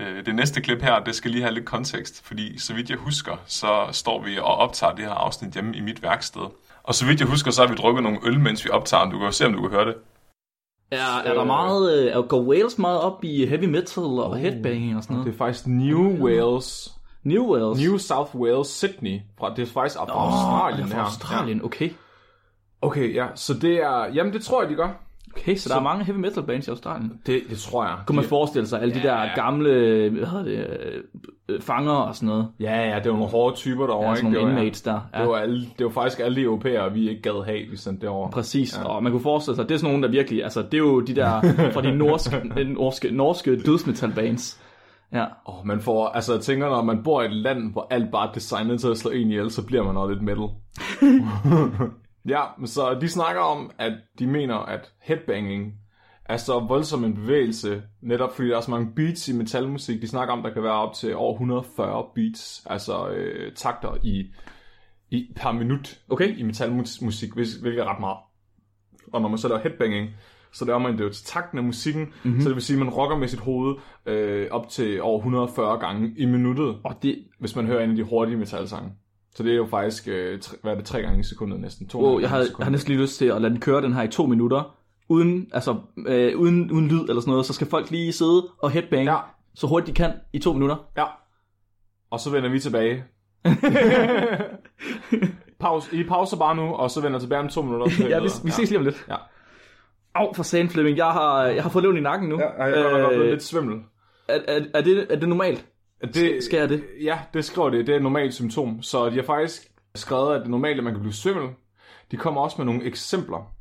[0.01, 2.97] Øh, Det næste klip her, det skal lige have lidt kontekst, fordi så vidt jeg
[2.97, 6.41] husker, så står vi og optager det her afsnit hjemme i mit værksted.
[6.83, 9.03] Og så vidt jeg husker, så har vi drukket nogle øl, mens vi optager.
[9.05, 9.95] Du kan jo se, om du kan høre det.
[10.91, 15.03] Er, er der meget, øh, går Wales meget op i heavy metal og headbanging og
[15.03, 15.27] sådan noget?
[15.27, 16.91] Det er faktisk New Wales.
[17.23, 17.81] New Wales?
[17.83, 19.19] New South Wales, Sydney.
[19.39, 21.03] Fra, det er faktisk fra Åh, Australien er her.
[21.03, 21.89] Australien, okay.
[22.81, 23.27] Okay, ja.
[23.35, 24.13] Så det er...
[24.13, 25.04] Jamen, det tror jeg, de gør.
[25.37, 27.11] Okay, så der er mange heavy metal bands i Australien.
[27.25, 27.95] Det, det tror jeg.
[28.07, 29.69] Kunne man forestille sig, alle de der gamle,
[30.09, 30.67] hvad hedder det,
[31.49, 32.47] øh, fanger og sådan noget.
[32.59, 34.33] Ja, ja, det var nogle hårde typer derovre, Ja, sådan ikke?
[34.39, 34.99] nogle Det var- inmates der.
[35.15, 35.19] Ja.
[35.21, 38.05] Det var, alle, det var faktisk alle de europæere, vi ikke gad have, vi sendte
[38.05, 38.29] derover.
[38.29, 38.83] Præcis, ja.
[38.83, 40.99] og man kunne forestille sig, det er sådan nogle, der virkelig, altså det er jo
[40.99, 41.41] de der
[41.73, 42.35] fra de norske,
[42.73, 44.61] norske, norske dødsmetal bands.
[45.13, 48.11] Ja, Oh, man får, altså jeg tænker, når man bor i et land, hvor alt
[48.11, 50.47] bare er designet til at slå en ihjel, så bliver man også lidt metal.
[52.25, 55.73] ja, så de snakker om, at de mener, at headbanging
[56.25, 60.01] er så voldsom en bevægelse, netop fordi der er så mange beats i metalmusik.
[60.01, 64.33] De snakker om, der kan være op til over 140 beats, altså øh, takter i,
[65.11, 66.37] i per minut Okay.
[66.37, 68.17] i metalmusik, hvilket er ret meget.
[69.13, 70.09] Og når man så laver headbanging,
[70.51, 72.41] så laver man det jo til takten af musikken, mm-hmm.
[72.41, 75.79] så det vil sige, at man rocker med sit hoved øh, op til over 140
[75.79, 78.91] gange i minuttet, og det, hvis man hører en af de hurtige metalsange.
[79.35, 81.87] Så det er jo faktisk, øh, tre, hvad er det, tre gange i sekundet næsten?
[81.87, 83.93] To wow, jeg har, jeg har næsten lige lyst til at lade den køre den
[83.93, 84.75] her i to minutter,
[85.09, 85.75] uden, altså,
[86.07, 89.17] øh, uden, uden lyd eller sådan noget, så skal folk lige sidde og headbang, Ja.
[89.55, 90.75] så hurtigt de kan, i to minutter.
[90.97, 91.03] Ja.
[92.11, 93.03] Og så vender vi tilbage.
[95.59, 95.95] Pause.
[95.95, 97.89] I pauser bare nu, og så vender tilbage om to minutter.
[97.89, 99.05] så Ja, vi, vi ses lige om lidt.
[99.09, 99.15] Ja.
[100.15, 102.39] Au, for sagen Flemming, jeg har, jeg har fået lån i nakken nu.
[102.39, 103.79] Ja, jeg er godt Øh, lidt svimmel.
[104.27, 105.65] er, er, er, det, er det normalt?
[106.01, 106.83] Det, jeg det?
[107.01, 107.87] Ja, det skriver det.
[107.87, 108.81] Det er et normalt symptom.
[108.81, 111.49] Så de har faktisk skrevet, at det er normalt, at man kan blive svimmel.
[112.11, 113.55] De kommer også med nogle eksempler.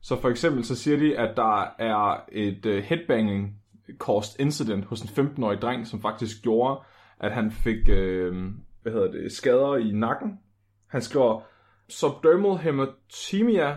[0.00, 3.54] Så for eksempel så siger de, at der er et uh, headbanging
[3.98, 6.80] caused incident hos en 15-årig dreng, som faktisk gjorde,
[7.20, 8.36] at han fik uh,
[8.82, 10.38] hvad hedder det, skader i nakken.
[10.88, 11.40] Han skriver
[11.88, 13.76] subdermal hematemia,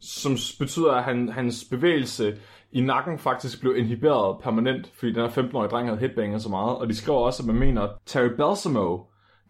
[0.00, 2.38] som betyder, at han, hans bevægelse
[2.72, 6.76] i nakken faktisk blev inhiberet permanent, fordi den her 15-årige dreng havde headbanget så meget.
[6.76, 8.98] Og de skriver også, at man mener, at Terry Balsamo,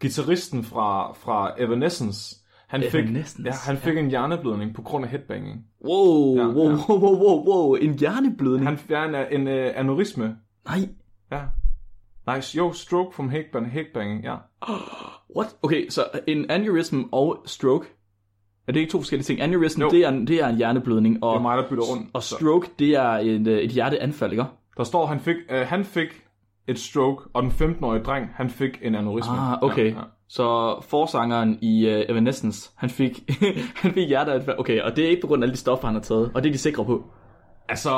[0.01, 2.35] gitarristen fra, fra Evanescence,
[2.67, 3.05] han fik,
[3.45, 5.65] ja, han fik en hjerneblødning på grund af headbanging.
[5.85, 6.75] Wow, Ja, wow, ja.
[6.89, 8.67] wow, wow, wow, wow, en hjerneblødning.
[8.67, 10.37] Han fik en, en, uh, aneurisme.
[10.65, 10.79] Nej,
[11.31, 11.41] Ja.
[12.35, 12.57] Nice.
[12.57, 14.35] Jo, stroke from headbang, headbanging, ja.
[15.37, 15.55] what?
[15.61, 17.85] Okay, så en aneurysm og stroke,
[18.67, 19.41] er det ikke to forskellige ting?
[19.41, 22.09] Aneurysm, det er, en- det er en hjerneblødning, og, Det er mig, der bytter rundt.
[22.13, 24.43] og Så- stroke, det er et, øh, et hjerteanfald, ikke?
[24.77, 26.07] Der står, han fik, uh, han fik
[26.67, 29.33] et stroke, og den 15-årige dreng, han fik en aneurisme.
[29.33, 29.91] Ah, okay.
[29.91, 30.03] Ja, ja.
[30.29, 33.19] Så forsangeren i uh, Evanescence, han fik,
[33.81, 34.59] han fik hjerteanfald.
[34.59, 36.43] Okay, og det er ikke på grund af alle de stoffer, han har taget, og
[36.43, 37.03] det er de sikre på.
[37.69, 37.91] Altså,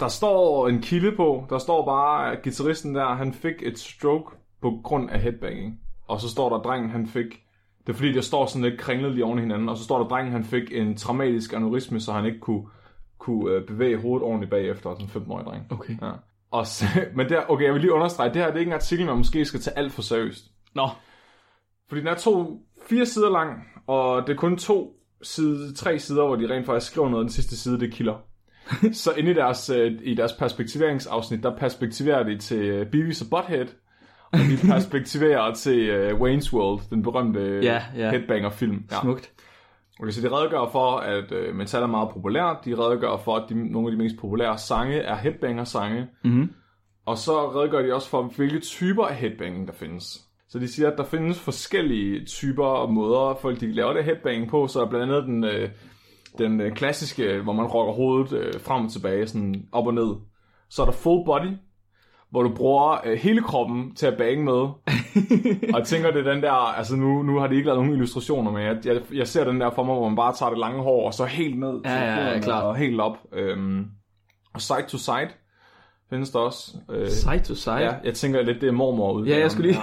[0.00, 1.46] der står en kilde på.
[1.50, 5.80] Der står bare, at gitarristen der, han fik et stroke på grund af headbanging.
[6.08, 7.26] Og så står der, at drengen han fik...
[7.86, 9.68] Det er fordi, der står sådan lidt kringlet lige oven i hinanden.
[9.68, 12.62] Og så står der, at drengen han fik en traumatisk aneurisme, så han ikke kunne,
[13.18, 15.66] kunne øh, bevæge hovedet ordentligt bagefter, sådan en 15-årig dreng.
[15.70, 15.96] Okay.
[16.02, 16.10] Ja.
[16.50, 16.84] Og så,
[17.16, 19.16] men der, okay, jeg vil lige understrege, det her det er ikke en artikel, man
[19.16, 20.44] måske skal tage alt for seriøst.
[20.74, 20.88] Nå,
[21.88, 26.26] Fordi den er to, fire sider lang, og det er kun to side, tre sider,
[26.26, 28.16] hvor de rent faktisk skriver noget, og den sidste side, det er kilder.
[28.92, 33.26] så inde i deres, øh, i deres perspektiveringsafsnit, der perspektiverer de til øh, Beavis og
[33.30, 33.66] Butthead,
[34.32, 38.10] og de perspektiverer til øh, Wayne's World, den berømte øh, Ja, ja.
[38.10, 38.84] headbanger-film.
[38.90, 39.00] Ja.
[39.00, 39.32] smukt.
[40.00, 42.56] Okay, så de redegør for, at øh, metal er meget populært.
[42.64, 46.06] De redegør for, at de, nogle af de mest populære sange er headbanger-sange.
[46.24, 46.52] Mhm.
[47.06, 50.18] Og så redegør de også for, hvilke typer af headbanging der findes.
[50.48, 54.50] Så de siger, at der findes forskellige typer og måder, folk de laver det headbanging
[54.50, 54.66] på.
[54.66, 55.68] Så er blandt andet den, øh,
[56.38, 60.14] den øh, klassiske, hvor man rocker hovedet øh, frem og tilbage, sådan op og ned.
[60.70, 61.52] Så er der full body,
[62.30, 64.52] hvor du bruger øh, hele kroppen til at bange med.
[65.74, 67.92] og jeg tænker, det er den der, altså nu, nu har de ikke lavet nogen
[67.92, 70.58] illustrationer, men jeg, jeg, jeg ser den der for mig, hvor man bare tager det
[70.58, 72.64] lange hår, og så helt ned Ja, til ja, ja, klart.
[72.64, 73.16] og helt op.
[73.32, 73.84] Øhm,
[74.54, 75.28] og side to side
[76.10, 76.76] findes der også.
[76.90, 77.74] Øh, Side to side.
[77.74, 79.26] ja, jeg tænker lidt, det er mormor ud.
[79.26, 79.80] Ja, jeg skulle lige...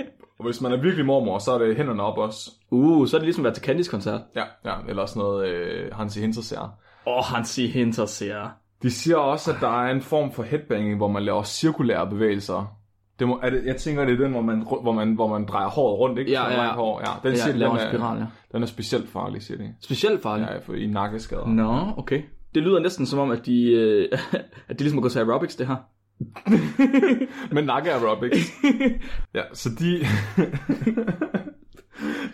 [0.38, 2.50] Og hvis man er virkelig mormor, så er det hænderne op også.
[2.70, 4.20] uh, så er det ligesom at være til Candice-koncert.
[4.36, 6.78] Ja, ja eller sådan noget øh, Hansi Hinterseer.
[7.06, 8.48] Åh, oh, han siger Hinter ser.
[8.84, 12.76] De siger også, at der er en form for headbanging, hvor man laver cirkulære bevægelser.
[13.18, 15.46] Det må, er det, jeg tænker, det er den, hvor man, hvor man, hvor man
[15.46, 16.30] drejer håret rundt, ikke?
[16.30, 16.56] Ja, ja.
[16.56, 17.00] langt Hår.
[17.00, 17.28] ja.
[17.28, 18.24] Den, Ja, siger, den, en er, spiral, ja.
[18.52, 19.74] den er specielt farlig, siger de.
[19.80, 20.50] Specielt farligt.
[20.50, 21.46] Ja, for, i nakkeskader.
[21.46, 22.22] Nå, okay.
[22.54, 24.08] Det lyder næsten som om, at de, øh,
[24.68, 25.76] at de ligesom går til aerobics, det her.
[27.54, 28.52] Men nakke aerobics.
[29.34, 30.06] ja, så de...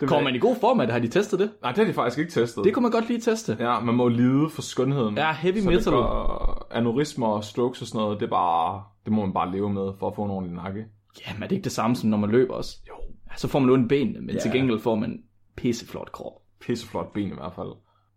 [0.07, 0.93] Kommer man i god form af det?
[0.93, 1.51] Har de testet det?
[1.61, 2.63] Nej, det har de faktisk ikke testet.
[2.63, 3.57] Det kunne man godt lige teste.
[3.59, 5.17] Ja, man må lide for skønheden.
[5.17, 5.93] Ja, heavy så metal.
[5.93, 9.73] Gør, aneurismer og strokes og sådan noget, det, er bare, det må man bare leve
[9.73, 10.85] med for at få en ordentlig nakke.
[11.27, 12.77] Jamen, er det ikke det samme som når man løber også?
[12.89, 12.93] Jo.
[13.37, 14.39] Så får man ondt benene, men Ja.
[14.39, 15.19] til gengæld får man
[15.57, 16.33] pisseflot krop.
[16.61, 17.69] Pisseflot ben i hvert fald.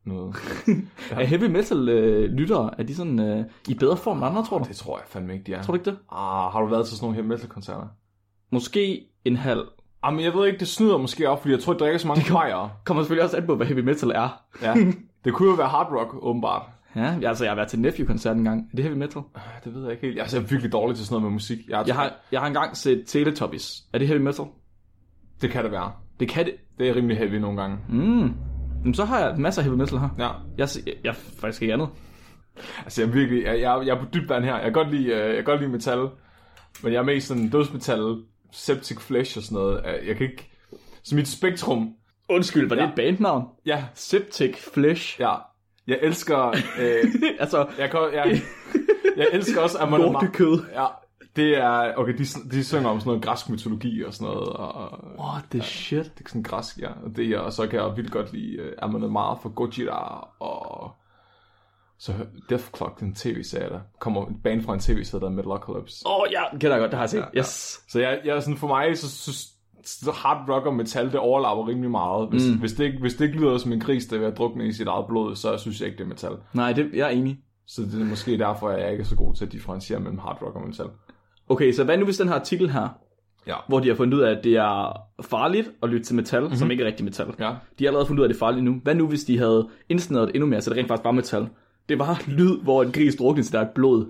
[0.07, 0.35] Noget.
[0.68, 0.73] Ja.
[1.20, 4.59] Er heavy metal øh, lyttere, er de sådan øh, i bedre form end andre, tror
[4.59, 4.64] du?
[4.68, 5.62] Det tror jeg fandme ikke, de er.
[5.62, 5.99] Tror du ikke det?
[6.12, 7.87] Ah, har du været til sådan nogle heavy metal koncerter?
[8.53, 9.62] Måske en halv.
[10.07, 12.09] Ah, men jeg ved ikke, det snyder måske op, fordi jeg tror, jeg drikker så
[12.09, 12.69] mange bajer.
[12.85, 14.43] Kommer selvfølgelig også an på, hvad heavy metal er.
[14.62, 14.75] Ja.
[15.25, 16.62] Det kunne jo være hard rock, åbenbart.
[16.97, 18.61] Ja, altså jeg har været til Nephew-koncert en gang.
[18.73, 19.23] Er det heavy metal?
[19.64, 20.21] Det ved jeg ikke helt.
[20.21, 21.59] Altså, jeg er virkelig dårlig til sådan noget med musik.
[21.69, 23.83] Jeg, Jeg har, jeg har engang set Teletubbies.
[23.93, 24.45] Er det heavy metal?
[25.40, 25.93] Det kan det være.
[26.21, 26.55] Det kan det.
[26.79, 27.77] Det er rimelig heavy nogle gange.
[27.88, 28.33] Mm.
[28.81, 30.09] Jamen, så har jeg masser af heavy metal her.
[30.19, 30.29] Ja.
[30.59, 31.88] Jeg, jeg, jeg er faktisk ikke andet.
[32.85, 33.45] Altså, jeg er virkelig...
[33.45, 34.55] Jeg, jeg, jeg er på dybt vand her.
[34.55, 36.09] Jeg kan godt lide, øh, jeg kan godt lide metal.
[36.83, 38.17] Men jeg er mest sådan dødsmetal,
[38.55, 39.85] septic flesh og sådan noget.
[40.07, 40.51] Jeg kan ikke...
[41.03, 41.95] Så mit spektrum...
[42.29, 42.83] Undskyld, var Ja.
[42.83, 43.45] det et bandnavn?
[43.67, 45.21] Ja, Septic Flesh.
[45.21, 45.35] ja.
[45.87, 46.49] Jeg elsker...
[46.81, 47.05] Øh,
[47.40, 48.40] altså, jeg, kan, jeg,
[49.17, 50.59] jeg elsker også Amon lortekød.
[50.75, 50.87] Ja,
[51.37, 51.95] det er...
[51.97, 54.49] Okay, de, de synger om sådan noget græsk mytologi og sådan noget.
[54.49, 56.05] Og, What the shit?
[56.19, 56.88] det er sådan græsk, ja.
[57.05, 60.90] Og, det, og så kan jeg vildt godt lide uh, Amon Amarth for Gojira og...
[61.99, 62.13] Så
[62.49, 66.07] Death Clock, den tv-serie, der kommer en band fra en tv-serie, der er Metalocalypse.
[66.07, 67.25] Åh, oh, ja, den kender jeg godt, det har jeg set.
[67.35, 67.39] ja.
[67.39, 67.81] Yes.
[67.89, 69.49] Så jeg, jeg sådan, for mig, så, så,
[69.85, 72.29] så hard rock og metal, det overlapper rimelig meget.
[72.29, 72.59] Hvis, mm.
[72.59, 74.67] hvis, det ikke, hvis det ikke lyder som en gris, der er ved at drukne
[74.67, 76.33] i sit eget blod, så synes jeg ikke, det er metal.
[76.53, 77.39] Nej, det, jeg er enig.
[77.67, 80.19] Så det er måske derfor, at jeg ikke er så god til at differentiere mellem
[80.19, 80.87] hard rock og metal.
[81.49, 82.89] Okay, så hvad nu hvis den her artikel her,
[83.47, 83.57] Ja.
[83.69, 86.57] hvor de har fundet ud af, at det er farligt at lytte til metal, mm-hmm.
[86.57, 87.27] som ikke er rigtig metal.
[87.39, 87.55] Ja.
[87.79, 88.81] De har allerede fundet ud af, at det er farligt nu.
[88.83, 91.49] Hvad nu, hvis de havde det endnu mere, så det rent faktisk var metal?
[91.88, 94.07] Det var lyd, hvor en gris druknede eget blod.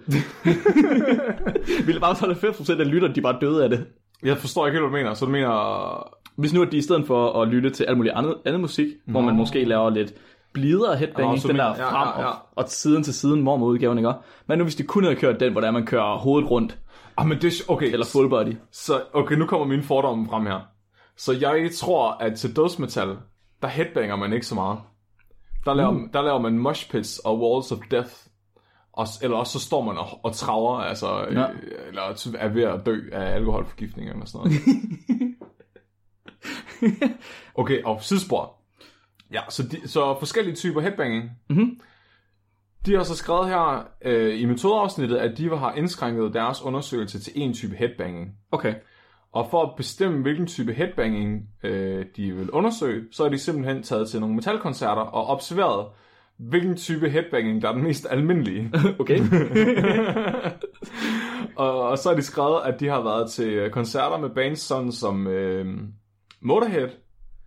[1.86, 3.86] Ville bare så 90% af lytterne, de bare døde af det.
[4.22, 5.14] Jeg forstår ikke helt, hvad du mener.
[5.14, 6.14] Så du mener...
[6.36, 8.86] Hvis nu at de i stedet for at lytte til alt muligt andet, andet musik,
[9.06, 9.12] Nå.
[9.12, 10.14] hvor man måske laver lidt
[10.52, 12.26] blidere headbanging, så den der ja, frem ja, ja.
[12.26, 14.12] Og, og siden til siden mormor udgaven, ikke?
[14.46, 16.78] Men nu hvis de kun havde kørt den, hvor der man kører hovedet rundt,
[17.16, 17.62] Ah, men det.
[17.68, 18.56] Okay, eller full body.
[18.70, 20.60] Så, okay, nu kommer mine fordomme frem her.
[21.16, 23.16] Så jeg tror, at til dødsmetal,
[23.62, 24.78] der headbanger man ikke så meget.
[25.64, 26.08] Der laver, Mm.
[26.12, 28.10] der laver man mosh pits og walls of death.
[28.92, 31.40] Og, eller også så står man og, og traver, altså, Ja.
[31.40, 31.46] ja.
[31.88, 34.60] eller er ved at dø af alkoholforgiftning eller sådan noget.
[37.54, 38.56] okay, og sidespor.
[39.32, 41.30] Ja, så, de, så forskellige typer headbanging.
[41.50, 41.80] Mhm.
[42.86, 47.32] De har så skrevet her øh, i metodeafsnittet, at de har indskrænket deres undersøgelse til
[47.36, 48.30] en type headbanging.
[48.52, 48.74] Okay.
[49.34, 53.82] Og for at bestemme, hvilken type headbanging øh, de vil undersøge, så er de simpelthen
[53.82, 55.86] taget til nogle metalkoncerter og observeret,
[56.38, 58.72] hvilken type headbanging, der er den mest almindelige.
[59.00, 59.20] Okay.
[61.56, 64.92] og, og så har de skrevet, at de har været til koncerter med bands sådan
[64.92, 65.66] som øh,
[66.40, 66.88] Motorhead,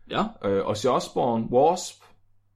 [0.10, 0.24] ja.
[0.46, 2.04] øh, Ozzy Osbourne, Wasp,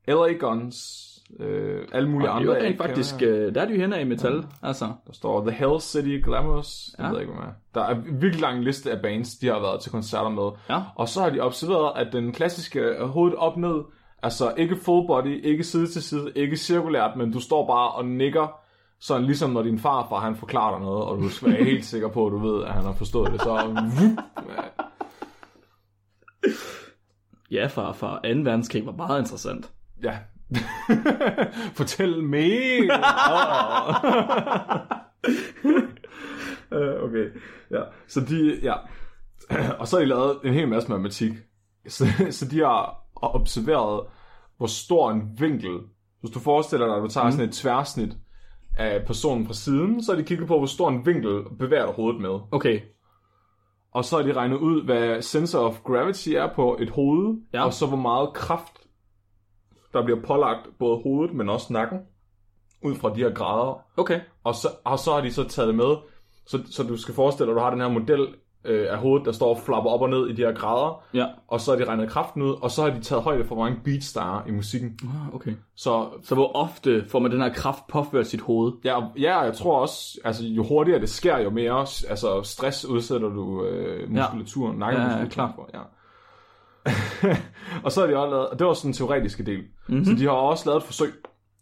[0.08, 2.54] LA Guns, øh, alle mulige Og det andre.
[2.54, 4.86] er jo jeg rent ikke faktisk, øh, der er de jo hen af metal, altså.
[5.08, 6.89] Der står The Hell City Glamorous.
[6.98, 7.12] Jeg Ja.
[7.12, 7.52] ved ikke, hvad er.
[7.74, 10.52] Der er en virkelig lang liste af bands, de har været til koncerter med.
[10.70, 10.82] Ja.
[10.96, 13.82] Og så har de observeret, at den klassiske øh, hovedet op ned,
[14.24, 18.06] altså ikke full body, ikke side til side, ikke cirkulært, men du står bare og
[18.06, 18.58] nikker,
[19.00, 22.08] sådan ligesom når din farfar han forklarer dig noget, og du skal være helt sikker
[22.10, 23.41] på, at du ved, at han har forstået det.
[23.41, 23.76] Så
[27.52, 28.28] Ja, fra 2.
[28.44, 29.72] verdenskrig var meget interessant.
[30.04, 30.17] ja.
[31.77, 32.91] Fortæl mere.
[36.73, 37.25] Øh, okay,
[37.71, 37.81] ja.
[38.07, 38.73] Så de, ja.
[39.79, 41.31] Og så har de lavet en hel masse matematik.
[41.87, 42.05] Så,
[42.39, 44.01] så de har observeret,
[44.57, 45.79] hvor stor en vinkel,
[46.19, 47.31] hvis du forestiller dig, at du tager mm.
[47.31, 48.13] sådan et tværsnit
[48.77, 51.91] af personen fra siden, så har de kigget på, hvor stor en vinkel bevæger du
[51.91, 52.39] hovedet med.
[52.51, 52.79] Okay.
[53.93, 57.65] Og så har de regnet ud, hvad sensor of gravity er på et hoved, Ja.
[57.65, 58.73] og så hvor meget kraft,
[59.93, 61.99] der bliver pålagt både hovedet, men også nakken,
[62.84, 63.82] ud fra de her grader.
[63.97, 64.19] Okay.
[64.43, 65.95] Og så, og så har de så taget det med,
[66.47, 68.27] så, så du skal forestille dig, at du har den her model
[68.65, 71.27] øh, af hovedet, der står og flapper op og ned i de her grader, Ja.
[71.47, 73.63] og så har de regnet kraften ud, og så har de taget højde for, hvor
[73.63, 74.99] mange beats der er i musikken.
[75.04, 75.51] Ah, okay.
[75.75, 78.73] Så Så hvor ofte får man den her kraft påført sit hoved?
[78.84, 83.30] ja, ja, jeg tror også, altså jo hurtigere det sker, jo mere altså, stress udsætter
[83.30, 84.80] du øh, muskulaturen, ja.
[84.80, 85.69] nakkemuskulaturen Ja, ja, for.
[85.73, 85.80] Ja.
[87.84, 90.06] og så har de også lavet, og det var sådan en teoretiske del, mm-hmm.
[90.06, 91.13] så de har også lavet et forsøg,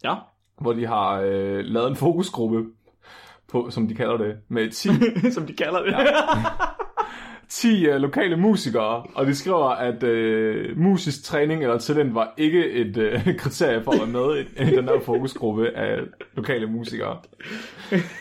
[0.03, 0.15] Ja.
[0.61, 2.63] hvor de har øh, lavet en fokusgruppe,
[3.51, 4.89] på, som de kalder det, med 10
[5.35, 5.95] Som de kalder det.
[7.49, 12.71] 10 øh, lokale musikere, og de skriver, at øh, musisk træning eller talent var ikke
[12.71, 15.99] et øh, kriterie for at være med i, i den her fokusgruppe af
[16.33, 17.17] lokale musikere.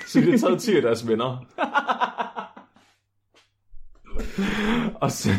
[0.07, 1.47] Så de har taget 10 af deres venner.
[5.01, 5.31] og, så,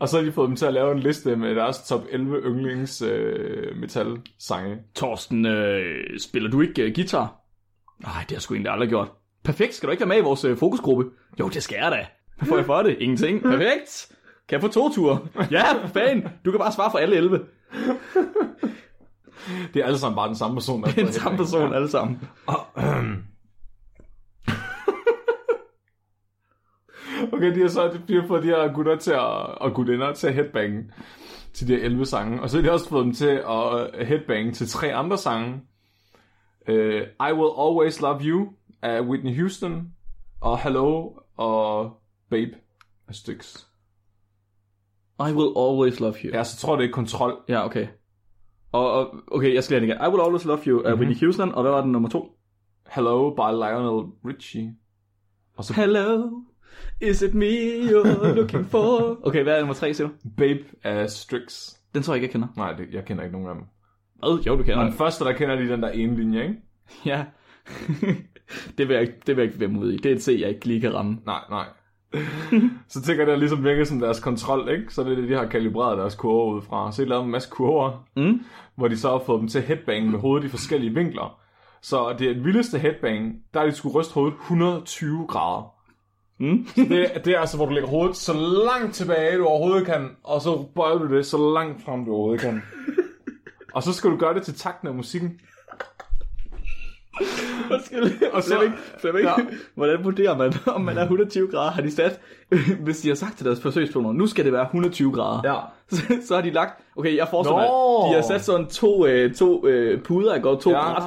[0.00, 2.36] og så har de fået dem til at lave en liste med deres top 11
[2.44, 4.78] yndlings øh, metal-sange.
[4.94, 7.34] Torsten, øh, spiller du ikke øh, guitar?
[8.02, 9.08] Nej, det har jeg sgu egentlig aldrig gjort.
[9.44, 11.04] Perfekt, skal du ikke være med i vores øh, fokusgruppe?
[11.40, 12.06] Jo, det skal jeg da.
[12.36, 12.96] Hvad får jeg for det?
[13.00, 13.42] Ingenting.
[13.42, 14.08] Perfekt.
[14.48, 15.18] Kan jeg få to ture?
[15.50, 16.28] Ja, for fanden.
[16.44, 17.40] Du kan bare svare for alle 11.
[19.74, 20.84] Det er alle sammen bare den samme person.
[20.84, 22.20] Har Den samme person alle sammen.
[27.32, 29.18] Okay, de har så de har fået de her gutter til at,
[29.58, 30.90] og gutinder til at headbange
[31.52, 32.42] til de her 11 sange.
[32.42, 35.60] Og så har de også fået dem til at headbange til tre andre sange.
[36.68, 36.74] Uh,
[37.28, 38.48] I Will Always Love You
[38.82, 39.92] af Whitney Houston.
[40.40, 42.50] Og Hello og Babe
[43.08, 43.64] af Styx.
[45.20, 46.30] I will always love you.
[46.34, 47.44] Ja, så tror jeg, det er kontrol.
[47.48, 47.86] Ja, okay.
[48.72, 50.04] Og, og okay, jeg skal lige igen.
[50.06, 51.00] I will always love you af Mhm.
[51.00, 51.54] Whitney Houston.
[51.54, 52.36] Og hvad var den nummer to?
[52.90, 54.76] Hello by Lionel Richie.
[55.56, 56.30] Og så Hello,
[57.00, 57.46] is it me
[57.90, 59.18] you're looking for?
[59.26, 60.14] Okay, hvad er nummer tre, siger du?
[60.36, 61.70] Babe af Styx.
[61.94, 62.48] Den tror jeg ikke, jeg kender.
[62.56, 63.64] Nej, det, jeg kender ikke nogen af dem.
[64.18, 64.42] Hvad?
[64.46, 64.90] Jo, du kender Og den.
[64.92, 66.54] den første, der kender de den der ene linje, ikke?
[67.06, 67.24] Ja.
[68.78, 69.96] det, vil jeg ikke, det vil jeg ikke være mod i.
[69.96, 71.18] Det er et C, jeg ikke lige kan ramme.
[71.26, 71.66] Nej, nej.
[72.88, 74.94] så tænker jeg, det har ligesom virket som deres kontrol, ikke?
[74.94, 76.92] Så det er det, de har kalibreret deres kurver ud fra.
[76.92, 78.40] Så de lavet en masse kurver, Mm.
[78.76, 81.38] hvor de så har fået dem til headbang med hovedet i forskellige vinkler.
[81.82, 85.74] Så det er det vildeste headbang, der er de skulle ryste hovedet 120 grader.
[86.38, 86.66] Mm.
[86.76, 88.32] Det, det er altså, hvor du lægger hovedet så
[88.66, 92.40] langt tilbage, du overhovedet kan, og så bøjer du det så langt frem, du overhovedet
[92.40, 92.62] kan.
[93.74, 95.40] og så skal du gøre det til takten af musikken.
[97.70, 97.80] Og
[98.42, 99.34] så, ikke, så ikke, Ja.
[99.74, 101.70] hvordan vurderer man, om man er 120 grader?
[101.70, 102.20] Har de sat,
[102.84, 105.40] hvis de har sagt til deres forsøgspersoner, nu skal det være 120 grader.
[105.52, 105.58] Ja.
[105.96, 108.08] Så, så har de lagt, okay, jeg forestiller mig, Nå.
[108.08, 110.92] de har sat sådan to, øh, to øh, puder, jeg går to Ja.
[110.92, 111.02] bræt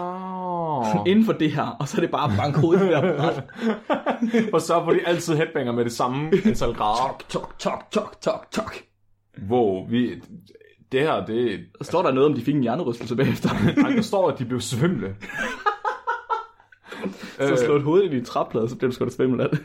[1.07, 3.43] inden for det her, og så er det bare bank hovedet i det der bræt.
[4.53, 7.17] og så får de altid headbanger med det samme antal grader.
[7.29, 8.75] Tok, tok, tok, tok, tok.
[9.49, 10.21] Wow, vi,
[10.91, 13.49] det her, det, står der noget om, de fik en hjernerystelse bagefter.
[13.81, 15.15] Nej, der står, at de blev svimle.
[17.39, 19.61] så slå et hoved i din træplade, så bliver du sgu da svimmel af det.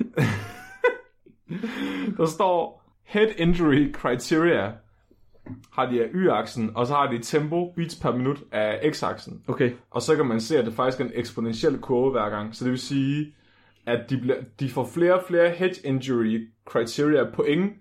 [2.16, 4.72] Der står Head Injury Criteria
[5.72, 9.44] har de af y-aksen, og så har de tempo, beats per minut af x-aksen.
[9.48, 9.70] Okay.
[9.90, 12.54] Og så kan man se, at det faktisk er en eksponentiel kurve hver gang.
[12.54, 13.34] Så det vil sige,
[13.86, 17.72] at de, bliver, de får flere og flere head injury criteria point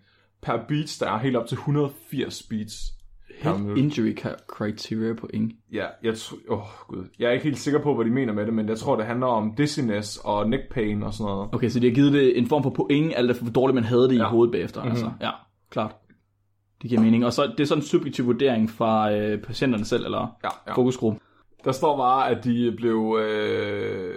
[0.41, 2.75] per beats, der er helt op til 180 beats
[3.45, 3.77] minut.
[3.77, 4.15] Injury
[4.47, 5.53] criteria på ing.
[5.71, 7.05] Ja, jeg, tr- oh, Gud.
[7.19, 9.05] jeg er ikke helt sikker på, hvad de mener med det, men jeg tror, det
[9.05, 11.49] handler om dizziness og neck pain og sådan noget.
[11.53, 13.83] Okay, så de har givet det en form for point, alt efter hvor dårligt man
[13.83, 14.27] havde det ja.
[14.27, 14.81] i hovedet bagefter.
[14.81, 14.91] Mm-hmm.
[14.91, 15.11] Altså.
[15.21, 15.31] Ja,
[15.69, 15.95] klart.
[16.81, 17.25] Det giver mening.
[17.25, 20.73] Og så det er sådan en subjektiv vurdering fra øh, patienterne selv, eller Ja, ja.
[20.73, 21.19] fokusgruppe.
[21.63, 24.15] Der står bare, at de blev, øh,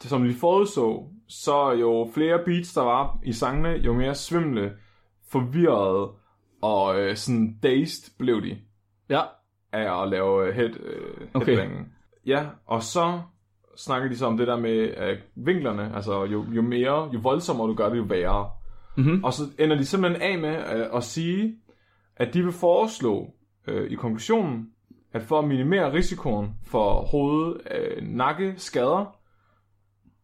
[0.00, 4.72] som de forudså, så jo flere beats der var i sangene, jo mere svimle,
[5.30, 6.10] forvirrede
[6.62, 8.56] og øh, sådan dazed blev de
[9.10, 9.20] Ja.
[9.72, 11.68] af at lave øh, head, øh, Okay.
[12.26, 13.20] Ja, og så
[13.76, 17.68] snakker de så om det der med øh, vinklerne, altså jo, jo mere, jo voldsommere
[17.68, 18.50] du gør det, jo værre.
[18.96, 19.24] Mm-hmm.
[19.24, 21.54] Og så ender de simpelthen af med øh, at sige,
[22.16, 23.34] at de vil foreslå
[23.66, 24.70] øh, i konklusionen,
[25.12, 29.16] at for at minimere risikoen for hoved øh, nakke skader,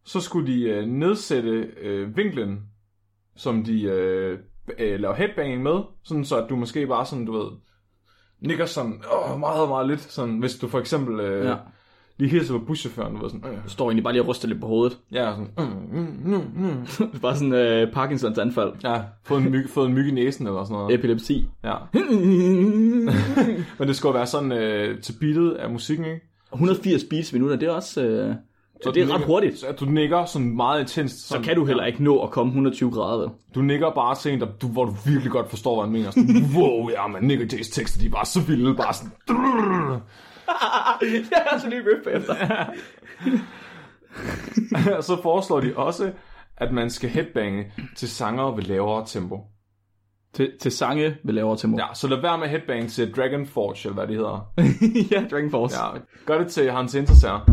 [0.03, 2.63] så skulle de øh, nedsætte øh, vinklen,
[3.35, 4.39] som de øh,
[4.79, 7.51] øh, laver headbanging med, sådan så at du måske bare sådan, du ved,
[8.39, 11.55] nikker sådan åh, meget, meget lidt, sådan, hvis du for eksempel øh, Ja
[12.19, 14.61] lige hilser på buschaufføren, du ved sådan, øh, står egentlig bare lige og ryster lidt
[14.61, 14.97] på hovedet.
[15.11, 15.47] ja, sådan,
[15.91, 16.71] mm, mm.
[16.97, 18.71] Det er bare sådan øh, Parkinsons anfald.
[18.83, 20.93] ja, fået en, myg, fået en myg i næsen eller sådan noget.
[20.95, 21.45] Epilepsi.
[21.63, 21.73] Ja.
[23.79, 26.21] Men det skulle være sådan øh, til beatet af musikken, ikke?
[26.53, 28.01] 180 beats minutter, det er også...
[28.03, 28.35] Øh,
[28.83, 29.59] Så det er ret nikker- hurtigt.
[29.59, 31.27] Så at du nikker sådan meget intenst.
[31.27, 33.29] Så kan du heller ikke nå at komme 120 grader?
[33.55, 36.11] Du nikker bare sent, du, hvor du virkelig godt forstår, hvad han mener.
[36.11, 39.11] Sådan, wow, ja, man, Nick Jays tekster, de er bare så vilde, bare sådan...
[41.31, 42.35] Jeg har så lige riff efter.
[44.97, 46.11] Og så foreslår de også,
[46.57, 49.43] at man skal headbange til sanger ved lavere tempo.
[50.33, 51.77] til, til sange med lavere tempo.
[51.79, 54.53] Ja, så lad være med headbang til Dragon Forge, eller hvad det hedder.
[55.15, 55.83] ja Dragon Force.
[55.83, 55.89] Ja,
[56.25, 57.45] gør det til Hans Interser.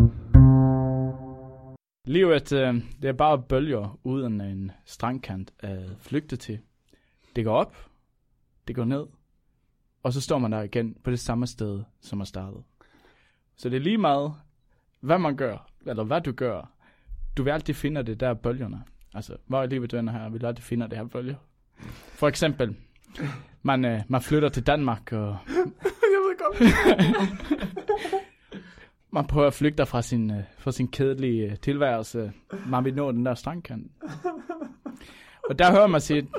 [2.05, 6.59] Livet, øh, det er bare bølger uden en strandkant at flygte til.
[7.35, 7.75] Det går op,
[8.67, 9.05] det går ned,
[10.03, 12.63] og så står man der igen på det samme sted, som man startede.
[13.57, 14.33] Så det er lige meget,
[14.99, 16.71] hvad man gør, eller hvad du gør.
[17.37, 18.83] Du vil altid finde det der bølgerne.
[19.13, 21.35] Altså, hvor i livet du ender her, vil altid finde det her bølger.
[21.91, 22.75] For eksempel,
[23.61, 25.37] man, øh, man flytter til Danmark, og
[26.13, 26.57] Jeg ved godt.
[29.13, 32.33] man prøver at flygte fra sin, øh, fra sin kedelige øh, tilværelse.
[32.67, 33.91] Man vil nå den der strandkant.
[35.49, 36.29] Og der hører man sin,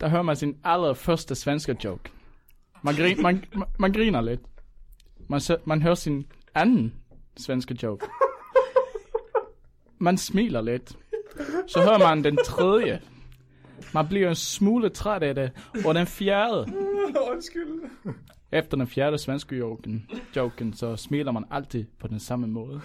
[0.00, 2.10] der hører man sin allerførste svenske joke.
[2.82, 4.40] Man, grin, man, man, man griner lidt.
[5.32, 6.94] Man, så, man hører sin anden
[7.36, 8.06] svenske joke.
[9.98, 10.96] Man smiler lidt.
[11.66, 13.00] Så hører man den tredje.
[13.94, 15.50] Man bliver en smule træt af det.
[15.86, 16.72] Og den fjerde.
[17.32, 17.80] Undskyld.
[18.52, 22.80] Efter den fjerde svenske joken, joken, så smiler man altid på den samme måde.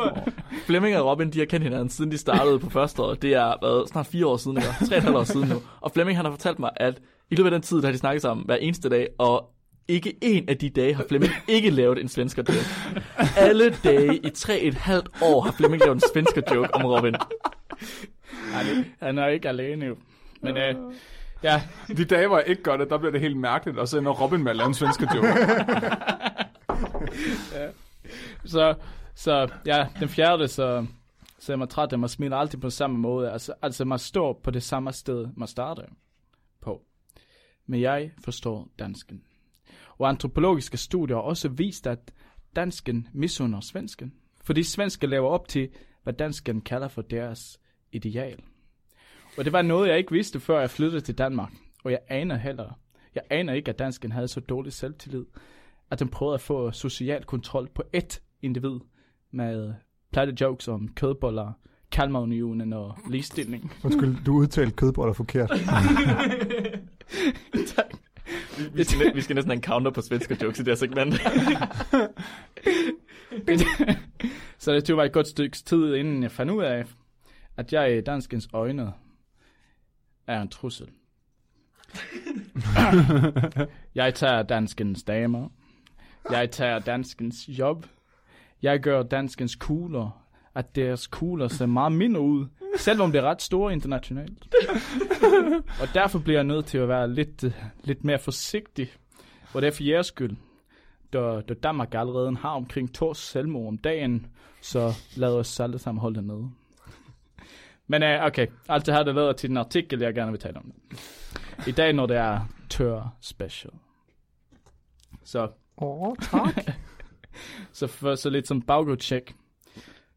[0.66, 3.14] Flemming og Robin, de har kendt hinanden, siden de startede på første år.
[3.14, 5.56] Det er hvad, snart fire år siden, eller tre og år siden nu.
[5.80, 7.98] Og Flemming, han har fortalt mig, at i løbet af den tid, der har de
[7.98, 9.50] snakket sammen hver eneste dag, og
[9.90, 13.02] ikke en af de dage har Flemming ikke lavet en svensker joke.
[13.36, 17.14] Alle dage i tre et halvt år har Flemming lavet en svensker joke om Robin.
[19.00, 19.96] Han er ikke alene jo.
[20.40, 20.74] Men øh,
[21.42, 23.98] ja, De dage, hvor jeg ikke gør det, der bliver det helt mærkeligt, og så
[23.98, 25.28] ender Robin med at lave en svenske joke.
[28.44, 28.74] så,
[29.14, 30.86] så ja, den fjerde, så,
[31.38, 33.32] så er man træt, at man smiler altid på samme måde.
[33.32, 35.82] Altså, altså man står på det samme sted, man starter
[36.60, 36.82] på.
[37.66, 39.22] Men jeg forstår dansken.
[40.00, 42.12] Og antropologiske studier har også vist, at
[42.56, 44.12] dansken misunder svensken.
[44.44, 45.68] Fordi svenske laver op til,
[46.02, 47.60] hvad dansken kalder for deres
[47.92, 48.38] ideal.
[49.38, 51.52] Og det var noget, jeg ikke vidste, før jeg flyttede til Danmark.
[51.84, 52.78] Og jeg aner heller,
[53.14, 55.24] jeg aner ikke, at dansken havde så dårlig selvtillid,
[55.90, 58.80] at den prøvede at få social kontrol på ét individ
[59.30, 59.74] med
[60.12, 61.52] platte jokes om kødboller,
[61.92, 63.72] Kalmarunionen og ligestilling.
[63.84, 65.50] Undskyld, du udtalte kødboller forkert.
[68.74, 71.14] Vi skal, vi skal næsten have en counter på svensker jokes i det her segment.
[74.58, 76.84] så det tog mig et godt stykke tid, inden jeg fandt ud af,
[77.56, 78.92] at jeg i danskens øjne
[80.26, 80.88] er en trussel.
[83.94, 85.48] jeg tager danskens damer.
[86.30, 87.86] Jeg tager danskens job.
[88.62, 90.19] Jeg gør danskens kugler,
[90.54, 92.46] at deres kugler ser meget mindre ud,
[92.76, 94.54] selvom det er ret store internationalt.
[95.80, 97.52] og derfor bliver jeg nødt til at være lidt, øh,
[97.84, 98.92] lidt mere forsigtig.
[99.54, 100.36] Og det er for jeres skyld.
[101.12, 104.26] Da, da Danmark allerede har omkring to selvmord om dagen,
[104.60, 106.50] så lad os alle sammen holde det nede.
[107.86, 110.56] Men uh, okay, alt det her det leder til den artikel, jeg gerne vil tale
[110.56, 110.72] om.
[111.66, 113.72] I dag, når det er tør special.
[115.24, 116.64] Så, Åh, oh, tak.
[117.72, 119.34] så, for, så lidt som baggrundstjek.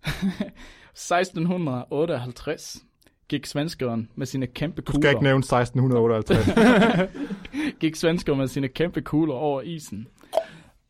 [0.94, 2.84] 1658
[3.30, 5.10] gik svenskeren med sine kæmpe Du skal kugler.
[5.10, 7.10] ikke nævne 1658.
[7.82, 10.08] gik svenskeren med sine kæmpe kugler over isen.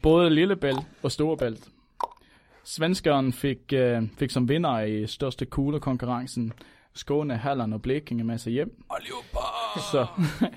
[0.01, 1.67] Både Lillebælt og Storebælt.
[2.63, 6.53] Svenskeren fik, øh, fik som vinder i største kuglekonkurrencen
[6.93, 8.83] Skåne, Halland og Blekinge med sig hjem.
[9.91, 10.07] Så,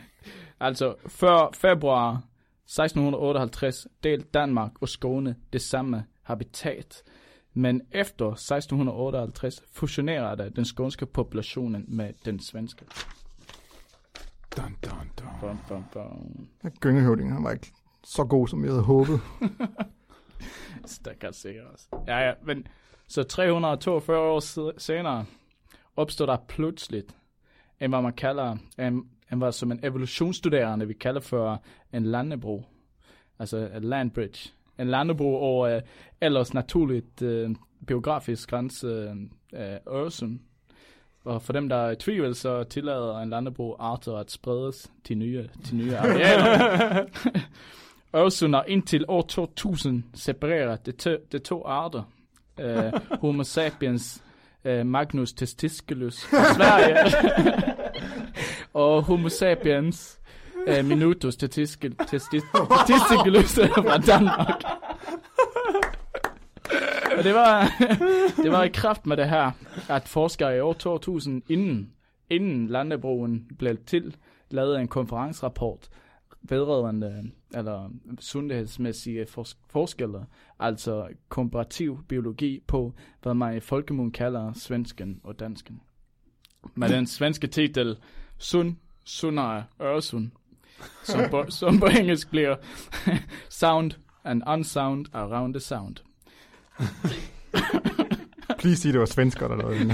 [0.61, 2.23] altså, før februar
[2.65, 7.03] 1658 delte Danmark og Skåne det samme habitat.
[7.59, 12.85] Men efter 1658 fusionerede den skånske populationen med den svenske.
[14.57, 15.29] Dun, dun, dun.
[15.41, 16.49] Bum, bum, bum.
[16.81, 17.73] Gyngehøvdingen, han var ikke
[18.05, 19.21] så god, som jeg havde håbet.
[20.87, 21.87] Stakkels sikkert også.
[22.07, 22.67] Ja, ja, men
[23.09, 25.25] så 342 år senere
[25.97, 27.17] opstod der pludseligt
[27.81, 32.65] en, hvad man kalder, en, en hvad som en evolutionsstuderende, vi kalder for en landebro.
[33.39, 34.53] Altså en landbridge.
[34.79, 35.83] En landebro over uh,
[36.21, 37.51] ellers naturligt uh,
[37.87, 39.15] biografisk grænse
[39.53, 40.39] uh, Øresund.
[41.25, 45.19] Og for dem, der er i tvivl, så tillader en landebro arter at spredes til
[45.19, 47.05] nye, til nye arealer.
[48.17, 52.03] Øresund har indtil år 2000 separeret de, to, de to arter.
[52.59, 54.23] Uh, Homo sapiens
[54.65, 56.97] uh, Magnus testisculus fra Sverige
[58.85, 60.21] og Homo sapiens
[60.67, 62.43] Øh, uh, minutter statistisk testis,
[62.87, 64.63] testisculus fra Danmark.
[67.19, 67.73] Og det var,
[68.43, 69.51] det var i kraft med det her,
[69.89, 71.93] at forskere i år 2000, inden,
[72.31, 74.17] inden landebroen blev til,
[74.51, 75.89] lavede en konferencerapport
[76.43, 77.91] vedrørende eller
[78.21, 80.27] sundhedsmæssige fors- forskelle,
[80.59, 85.81] altså komparativ biologi på, hvad man i folkemund kalder svensken og dansken.
[86.75, 87.97] Med den svenske titel
[88.39, 90.31] Sund, sundere Øresund,
[91.03, 92.57] som på, som på engelsk bliver
[93.61, 93.93] Sound
[94.25, 95.97] and Unsound Around the Sound.
[98.59, 99.87] Please sige, det var svensker eller noget.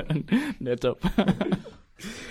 [0.60, 1.04] Netop.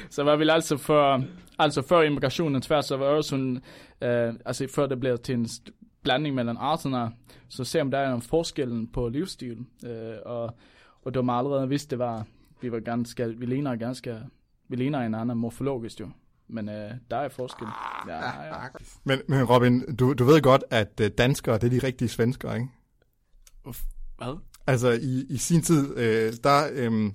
[0.10, 1.24] så var vi altså for,
[1.60, 3.58] altså før immigrationen tværs over Øresund,
[4.02, 5.48] øh, altså før det blev til en
[6.04, 7.12] blanding mellem arterne,
[7.50, 10.56] så ser man der er en forskel på livsstil, øh, og,
[11.02, 12.26] og de allerede vidst, det var,
[12.62, 14.18] vi var ganske, vi ligner ganske,
[14.68, 16.10] vi ligner hinanden morfologisk jo,
[16.50, 17.68] men øh, der er forskel.
[18.08, 18.68] Ja, ja.
[19.04, 22.56] Men, men Robin, du, du ved godt, at øh, danskere, det er de rigtige svenskere,
[22.56, 22.68] ikke?
[24.18, 24.38] Hvad?
[24.68, 27.12] Altså, i, i sin tid, øh, der, øh,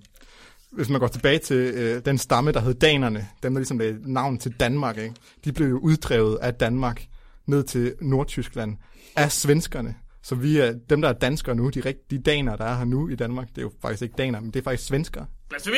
[0.72, 4.12] hvis man går tilbage til øh, den stamme, der hed danerne, dem der ligesom lagde
[4.12, 5.14] navn til Danmark, ikke?
[5.44, 7.06] de blev jo uddrevet af Danmark
[7.46, 8.76] ned til Nordtyskland
[9.16, 9.94] af svenskerne.
[10.22, 13.08] Så vi er, dem, der er danskere nu, de rigtige daner, der er her nu
[13.08, 15.26] i Danmark, det er jo faktisk ikke daner, men det er faktisk svenskere.
[15.48, 15.76] Blasfemi!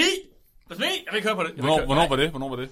[0.67, 0.87] Blasfemi!
[0.87, 1.49] Jeg vil ikke høre på det.
[1.49, 2.31] Jeg vil Hvornår, hvornår var det?
[2.31, 2.69] Hvornår var det?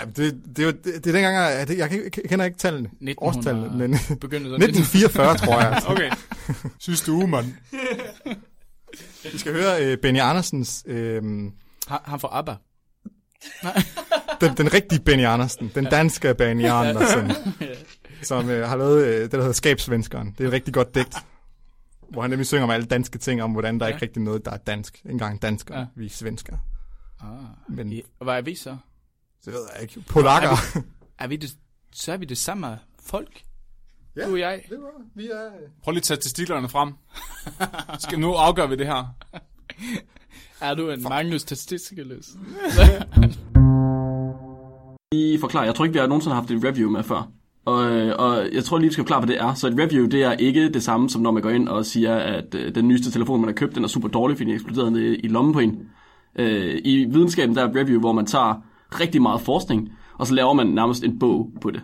[0.00, 2.88] Ja, det, det, er jo, det, det er dengang, jeg, kan- jeg kender ikke tallene,
[2.88, 3.90] 1900 årstallene, men
[4.20, 5.72] Begyndte så 1944, tror jeg.
[5.72, 5.88] Altså.
[5.92, 6.10] Okay.
[6.78, 7.46] Sidste uge, mand.
[9.32, 11.52] Vi skal høre øh, Benny Andersens, øh, den,
[11.88, 12.54] Han, han får ABBA.
[14.62, 17.32] den rigtige Benny Andersen, den danske Benny Andersen,
[18.22, 20.34] som øh, har lavet øh, det, der hedder Skabsvenskeren.
[20.38, 21.16] Det er et rigtig godt digt,
[22.10, 24.44] hvor han nemlig synger om alle danske ting, om hvordan der er ikke rigtig noget,
[24.44, 24.96] der er dansk.
[24.98, 25.80] Ikke engang danskere, Ja.
[25.82, 25.86] ja.
[25.96, 26.56] vi er svensker.
[27.20, 27.28] Ah.
[27.76, 28.76] Men I, hvad er vi så?
[29.44, 30.00] Det ved jeg ikke.
[30.00, 30.48] Polakker.
[31.18, 31.56] Er vi det,
[31.92, 33.42] så er vi det samme folk?
[34.16, 34.26] Ja.
[34.26, 34.62] Du og jeg.
[34.68, 35.50] Det var, vi er...
[35.82, 36.92] Prøv lige at tage testiklerne frem.
[37.98, 39.16] Skal nu afgøre vi det her?
[40.60, 42.26] Er du en Magnus Testikeløs?
[45.12, 45.64] lige forklare.
[45.64, 47.30] Jeg tror ikke, vi har nogensinde haft et review med før.
[47.64, 49.54] Og, øh, og jeg tror lige, vi skal forklare, hvad det er.
[49.54, 52.14] Så et review, det er ikke det samme, som når man går ind og siger,
[52.16, 55.16] at øh, den nyeste telefon, man har købt, den er super dårlig, fordi den eksploderede
[55.16, 55.88] i lommen på en.
[56.38, 58.62] Øh, I videnskaben, der er et review, hvor man tager
[59.00, 61.80] rigtig meget forskning, og så laver man nærmest en bog på det.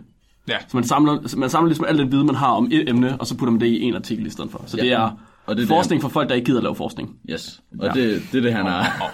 [0.47, 0.57] Ja.
[0.67, 3.17] Så man samler, så man samler ligesom al den viden, man har om et emne,
[3.21, 4.63] og så putter man det i en artikel i stedet for.
[4.65, 4.83] Så Ja.
[4.83, 5.11] det er
[5.45, 7.15] Og det er forskning for folk, der ikke gider at lave forskning.
[7.29, 7.61] Yes.
[7.79, 8.01] Og ja.
[8.01, 9.09] det, det er det, han har...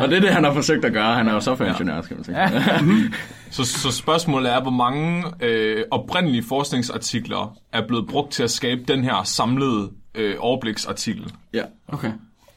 [0.02, 1.14] og det er det, han har forsøgt at gøre.
[1.14, 2.36] Han er jo softwareingeniør, skal man sige.
[3.50, 8.82] Så, så spørgsmålet er, hvor mange øh, oprindelige forskningsartikler er blevet brugt til at skabe
[8.88, 11.32] den her samlede øh, overbliksartikel?
[11.54, 11.62] ja.
[11.88, 12.12] Okay.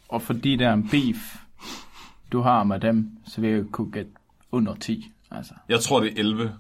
[0.10, 1.36] Og fordi der er en beef,
[2.32, 4.12] du har med dem, så vil jeg kunne gætte
[4.54, 5.12] under 10.
[5.32, 5.54] Altså.
[5.70, 6.51] Jeg tror, det er 11.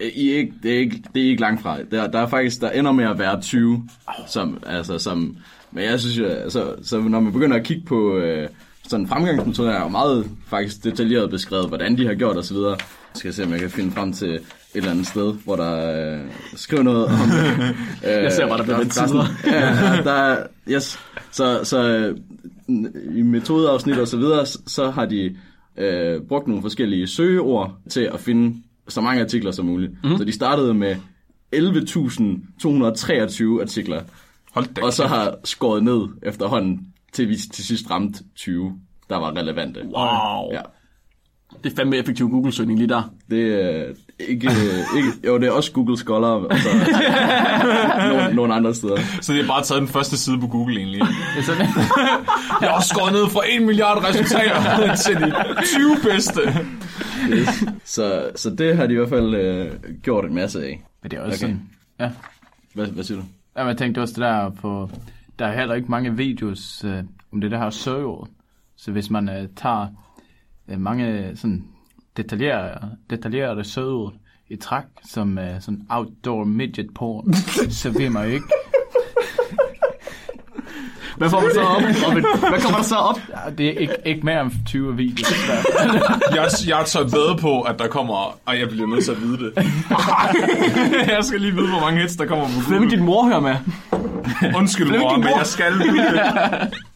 [0.00, 1.78] I ikke, det, er ikke, det er ikke langt fra.
[1.90, 3.88] Der, der er faktisk, der ender med at være 20,
[4.26, 5.36] som, altså, som,
[5.72, 8.48] men jeg synes jo, altså, så når man begynder at kigge på øh,
[8.88, 12.56] sådan fremgangsmetoder, er jo meget faktisk detaljeret beskrevet, hvordan de har gjort osv.
[12.56, 12.76] Jeg
[13.14, 14.40] skal se, om jeg kan finde frem til et
[14.74, 16.20] eller andet sted, hvor der øh,
[16.56, 17.76] skriver noget om det.
[18.08, 20.98] Øh, Jeg ser bare, der bliver lidt sådan- Ja, der er, yes.
[21.30, 22.16] Så, så øh,
[23.18, 25.36] i metodeafsnit og så videre, så, så har de
[25.78, 29.92] øh, brugt nogle forskellige søgeord til at finde så mange artikler som muligt.
[29.92, 30.12] Mhm.
[30.12, 30.18] Mm.
[30.18, 30.96] Så de startede med
[31.56, 34.02] 11.223 artikler,
[34.52, 39.16] Hold da og så har skåret ned efterhånden, til vi til sidst ramte 20, der
[39.16, 39.80] var relevante.
[39.84, 40.52] Wow.
[40.52, 40.60] Ja.
[41.64, 43.14] Det er fandme effektiv Google-søgning lige der.
[43.30, 44.50] Det er ikke,
[44.96, 45.08] ikke...
[45.26, 46.68] Jo, det er også Google Scholar, og så
[48.08, 48.96] nogle, nogle andre steder.
[49.20, 51.00] Så det er bare taget den første side på Google egentlig.
[51.00, 51.66] Det er sådan,
[52.60, 56.40] Jeg har skåret ned fra 1 milliard resultater til de 20 bedste.
[57.84, 60.82] Så, så det har de i hvert fald øh, gjort en masse af.
[61.02, 61.54] men det er også Okay.
[61.54, 61.62] sådan,
[62.00, 62.10] ja.
[62.74, 63.24] Hvad, hvad siger du?
[63.56, 64.90] Ja, men jeg tænkte også det der på,
[65.38, 67.02] der er heller ikke mange videos øh,
[67.32, 68.28] om det der her søgeord.
[68.76, 69.86] Så hvis man øh, tager
[70.68, 71.64] øh, mange sådan
[72.22, 74.12] detaljerede, detaljerede søgeord
[74.50, 77.34] i træk, som øh, sådan outdoor midget porn,
[77.80, 78.46] så vil man jo ikke.
[81.16, 81.82] Hvad får man så op?
[82.08, 82.24] Robin?
[82.50, 83.20] Hvad kommer der så op?
[83.28, 85.28] Ja, det er ikke, ikke mere end 20 videoer.
[86.34, 88.38] Jeg, jeg tør bedre på, at der kommer...
[88.46, 89.52] Og jeg bliver nødt til at vide det.
[91.16, 92.90] jeg skal lige vide, hvor mange hits der kommer på Hvem Google.
[92.96, 93.56] din mor hører med?
[94.56, 95.36] Undskyld, er mor, din men mor?
[95.38, 96.22] jeg skal vide det.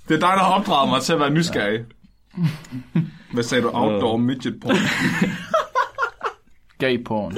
[0.09, 1.81] Det er dig, der har opdraget mig til at være nysgerrig.
[3.33, 3.70] Hvad sagde du?
[3.72, 4.76] Outdoor midget porn?
[6.78, 7.35] Gay porn.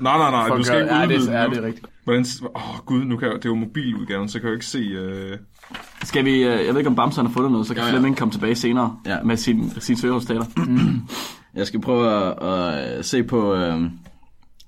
[0.00, 1.62] Nej, nej, nej, du skal ikke udvide det, er, det nu.
[1.62, 1.86] er rigtigt.
[2.04, 2.24] Hvordan...
[2.54, 3.36] Åh, oh, gud, nu kan jeg...
[3.36, 4.78] det er jo mobiludgaven, så kan jeg jo ikke se...
[4.78, 5.38] Øh...
[6.04, 7.92] Skal vi, øh, jeg ved ikke om Bamsen har fundet noget, så kan Ja, ja.
[7.92, 9.22] Flemming komme tilbage senere Ja.
[9.22, 10.44] med sin, sin søgeresultater.
[11.54, 12.42] Jeg skal prøve at,
[12.98, 13.80] at se på, øh,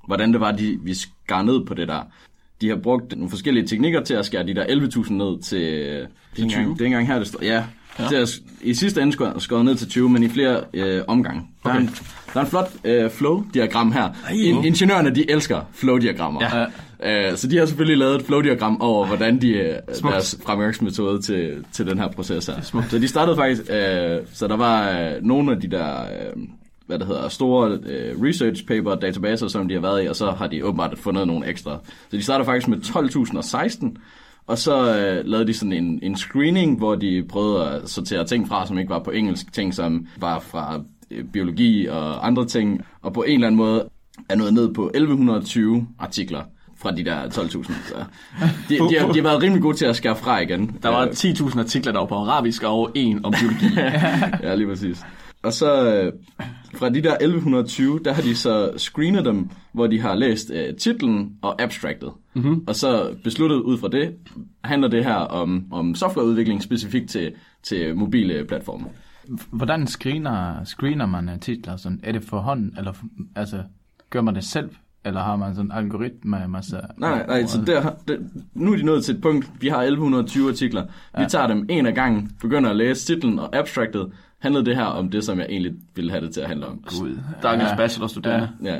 [0.06, 2.00] hvordan det var, de, vi skar ned på det der.
[2.60, 6.06] de har brugt nogle forskellige teknikker til at skære de der 11.000 ned til,
[6.36, 6.62] til 20.
[6.62, 7.44] Det er ikke engang her, det står.
[7.44, 7.64] Ja,
[7.98, 8.04] ja.
[8.08, 11.02] Det er s- i sidste ende skåret, skåret ned til 20, men i flere øh,
[11.08, 11.42] omgange.
[11.64, 11.90] Der, er en,
[12.34, 14.08] der er en flot øh, flow-diagram her.
[14.34, 16.40] In, ingeniørerne, de elsker flow-diagrammer.
[16.42, 16.64] Ja.
[17.30, 19.74] Øh, så de har selvfølgelig lavet et flow-diagram over, hvordan de, øh,
[20.12, 22.60] deres fremgangsmetode til, til den her proces her.
[22.90, 26.42] Så de startede faktisk, øh, så der var øh, nogle af de der, øh,
[26.86, 30.30] hvad det hedder, store øh, research paper databaser, som de har været i, og så
[30.30, 31.78] har de åbenbart fundet nogle ekstra.
[32.10, 33.96] Så de startede faktisk med 12.016,
[34.46, 38.48] og så øh, lavede de sådan en, en screening, hvor de prøvede at sortere ting
[38.48, 40.80] fra, som ikke var på engelsk, ting som var fra
[41.10, 43.88] øh, biologi og andre ting, og på en eller anden måde
[44.28, 46.42] er nået ned på 1120 artikler
[46.76, 47.72] fra de der 12.000.
[47.88, 48.04] Så
[48.68, 50.76] de, de, har, de har været rimelig gode til at skære fra igen.
[50.82, 53.80] Der var Øh, 10.000 artikler, der var på arabisk, og en om biologi.
[54.42, 55.04] ja, lige præcis.
[55.42, 56.12] Og så øh,
[56.74, 60.76] fra de der 1120, der har de så screenet dem, hvor de har læst øh,
[60.76, 62.12] titlen og abstractet.
[62.34, 62.64] Mm-hmm.
[62.66, 64.14] Og så besluttet ud fra det,
[64.64, 68.86] handler det her om, om softwareudvikling specifikt til, til mobile platforme.
[69.50, 71.76] Hvordan screener, screener man øh, titler?
[71.76, 72.92] Sådan, er det for hånd, eller
[73.36, 73.62] altså,
[74.10, 74.70] gør man det selv?
[75.06, 78.16] Eller har man sådan en algoritme med masser Nej, nej, så der, der,
[78.54, 80.86] nu er de nået til et punkt, vi har 1120 artikler.
[81.18, 84.12] Vi tager dem en af gangen, begynder at læse titlen og abstractet.
[84.44, 86.84] Handlede det her om det, som jeg egentlig ville have det til at handle om?
[87.00, 87.18] Gud.
[87.40, 88.48] Stakkels bachelorstuderende.
[88.64, 88.78] Ja,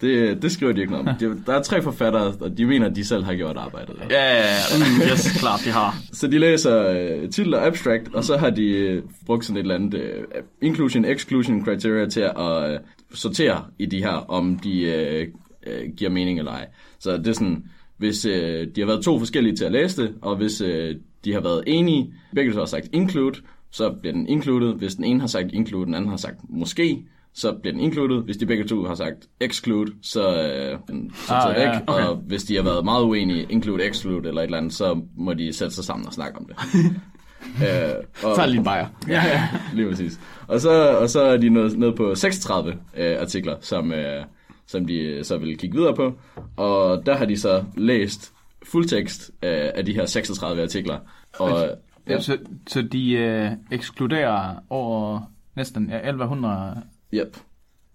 [0.00, 1.14] det, det skriver de ikke noget om.
[1.20, 3.94] De- Der er tre forfattere, og de mener, at de selv har gjort arbejdet.
[4.10, 4.52] Ja, ja, ja.
[4.78, 5.96] Mm, yes, klart, de har.
[6.12, 9.60] Så de læser øh, titel og abstract, og så har de øh, brugt sådan et
[9.60, 10.24] eller andet øh,
[10.62, 12.78] inclusion-exclusion criteria til at øh,
[13.14, 15.28] sortere i de her, om de øh,
[15.66, 16.66] øh, giver mening eller ej.
[16.98, 17.64] Så det er sådan,
[17.96, 20.94] hvis øh, de har været to forskellige til at læse det, og hvis øh,
[21.24, 23.38] de har været enige, begge har sagt include,
[23.70, 24.74] så bliver den included.
[24.74, 27.04] Hvis den ene har sagt include, den anden har sagt måske,
[27.34, 28.22] så bliver den included.
[28.22, 31.82] Hvis de begge to har sagt exclude, så øh, den sorteret Ah, ja, væk.
[31.86, 32.02] okay.
[32.06, 35.34] Og hvis de har været meget uenige, include, exclude eller et eller andet, så må
[35.34, 36.56] de sætte sig sammen og snakke om det.
[37.62, 37.94] øh,
[38.24, 38.86] og, Tag lige en bajer.
[39.08, 40.20] Ja, ja, lige præcis.
[40.48, 44.24] Og så, og så er de nået ned på 36 øh, artikler, som, øh,
[44.66, 46.12] som de øh, så vil kigge videre på.
[46.56, 48.32] Og der har de så læst
[48.66, 50.98] fuldtekst øh, af de her 36 artikler.
[51.38, 51.68] Og,
[52.08, 52.20] Ja.
[52.20, 55.20] Så, så de øh, ekskluderer over
[55.56, 56.82] næsten ja, 1100
[57.14, 57.36] yep,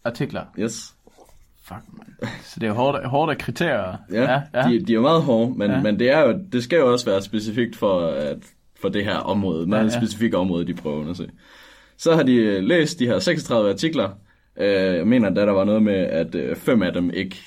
[0.03, 0.43] artikler.
[0.59, 0.95] yes.
[1.64, 2.30] Fuck, man.
[2.43, 3.97] Så det er hårde, hårde kriterier.
[4.12, 4.70] Ja, ja, ja.
[4.70, 5.82] De, de er jo meget hårde, men, Ja.
[5.82, 8.38] men det, er jo, det skal jo også være specifikt for, at,
[8.82, 11.30] for det her område, meget Ja, ja, specifikke område, de prøver at undersøge.
[11.97, 14.09] Så har de øh, læst de her 36 artikler.
[14.57, 17.41] Øh, jeg mener, at der var noget med, at øh, fem af dem ikke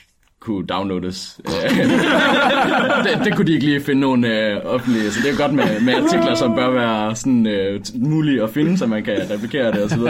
[0.44, 1.40] kunne downloades.
[1.48, 1.76] Øh,
[3.04, 5.80] det, det kunne de ikke lige finde nogen øh, offentlige, så det er godt med,
[5.80, 9.84] med artikler, som bør være sådan, øh, mulige at finde, så man kan replikere det
[9.84, 10.00] osv.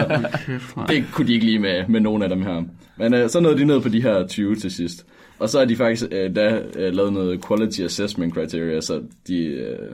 [0.89, 2.63] Det kunne de ikke lige med, med nogen af dem her.
[2.97, 5.07] Men øh, så nåede de ned på de her 20 til sidst.
[5.39, 9.45] Og så har de faktisk øh, da øh, lavet noget quality assessment criteria, så de
[9.45, 9.89] øh,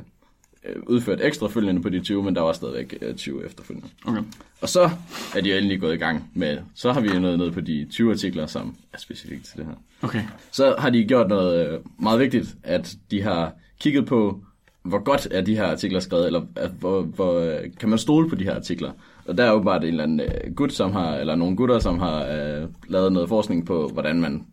[0.64, 3.88] øh, udført ekstra følgende på de 20, men der var stadigvæk øh, 20 efterfølgende.
[4.05, 4.22] Okay.
[4.61, 4.91] Og så
[5.36, 7.86] er de jo endelig gået i gang med, så har vi nået ned på de
[7.91, 9.74] 20 artikler, som er specifikt til det her.
[10.03, 10.22] Okay.
[10.53, 14.40] Så har de gjort noget øh, meget vigtigt, at de har kigget på,
[14.82, 18.28] hvor godt er de her artikler skrevet, eller at, hvor, hvor øh, kan man stole
[18.28, 18.90] på de her artikler.
[19.26, 21.78] Og der er jo bare en eller anden øh, gut, som har, eller nogle gutter,
[21.78, 24.44] som har uh, lavet noget forskning på, hvordan man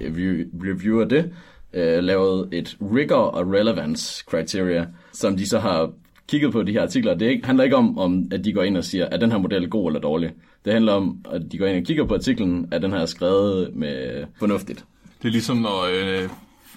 [0.00, 1.24] review- reviewer det,
[1.72, 5.90] uh, lavet et rigor og relevance criteria, som de så har
[6.28, 7.14] kigget på de her artikler.
[7.14, 9.38] Det ikke, handler ikke om, om, at de går ind og siger, er den her
[9.38, 10.32] model god eller dårlig.
[10.64, 13.70] Det handler om, at de går ind og kigger på artiklen, er den her skrevet
[13.74, 14.84] med fornuftigt.
[15.22, 16.28] Det er ligesom, når øh,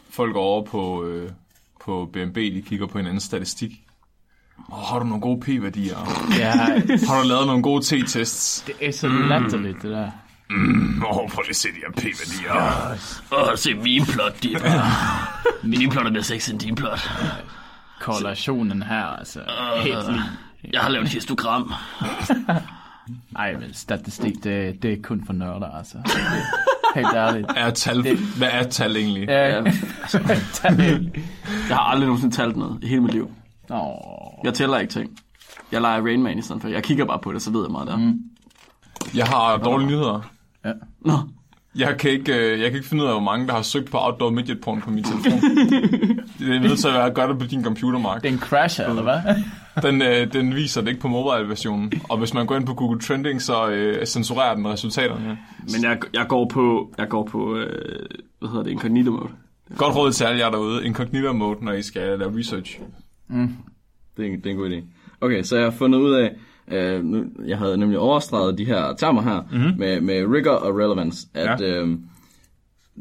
[0.09, 1.31] folk over på, øh,
[1.85, 3.71] på BNB, de kigger på hinandens statistik.
[4.71, 5.97] Oh, har du nogle gode p-værdier?
[6.39, 6.51] Ja,
[7.07, 8.63] Har du lavet nogle gode t-tests?
[8.67, 10.11] det er så latterligt, det der.
[11.07, 12.51] Åh, oh, prøv lige at se de her p-værdier.
[13.51, 14.91] Åh, se min plot, det er bare...
[15.63, 17.09] Min plot er mere sexy end din plot.
[18.01, 19.39] Korrelationen her, altså.
[19.83, 20.21] Helt lige.
[20.73, 21.73] Jeg har lavet et histogram.
[23.35, 25.97] Ej, men statistik, det, det er kun for nørder, altså.
[26.95, 27.47] Helt ærligt.
[27.55, 29.27] Er tal, hvad er tal egentlig?
[29.27, 29.63] Ja, ja.
[31.69, 33.31] Jeg har aldrig nogensinde talt noget i hele mit liv.
[33.69, 33.95] Nå,
[34.43, 35.09] Jeg tæller ikke ting.
[35.71, 36.69] Jeg leger Rain Man i stedet for.
[36.69, 37.97] Jeg kigger bare på det, så ved jeg meget der.
[37.97, 38.19] Mm.
[39.15, 40.29] Jeg har dårlige nyheder.
[41.05, 41.13] Nå,
[41.75, 43.91] Jeg kan, ikke, øh, jeg kan ikke finde ud af, hvor mange, der har søgt
[43.91, 45.39] på outdoor midget porn på min telefon.
[46.39, 48.21] det er nødt til at være det på din computer, Mark.
[48.21, 49.19] det er en crasher, eller hvad?
[49.91, 51.91] Den, øh, den viser det ikke på mobile-versionen.
[52.09, 55.37] Og hvis man går ind på Google Trending, så øh, censurerer den resultaterne.
[55.73, 58.05] men jeg, jeg går på, jeg går på øh,
[58.39, 59.29] hvad hedder det, incognito mode.
[59.77, 60.85] Godt råd til alle jer derude.
[60.85, 62.79] Incognito mode, når I skal lave research.
[63.29, 63.39] Det
[64.17, 64.83] er, en, det er en god idé.
[65.21, 66.35] Okay, så jeg har fundet ud af,
[66.71, 69.79] øh, nu, jeg havde nemlig overstreget de her termer her, mm-hmm.
[69.79, 71.81] med, med rigor og relevance, at Ja.
[71.81, 71.97] øh,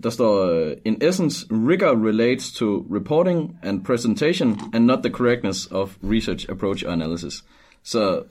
[0.02, 5.66] der står, uh, in essence, rigor relates to reporting and presentation and not the correctness
[5.70, 7.44] of research approach or analysis.
[7.84, 8.22] Så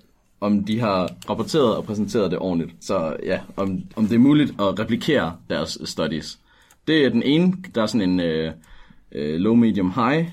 [0.41, 2.71] om de har rapporteret og præsenteret det ordentligt.
[2.81, 6.39] Så ja, om, om det er muligt at replikere deres studies.
[6.87, 8.51] Det er den ene, der er sådan en uh,
[9.15, 10.25] uh, low, medium, high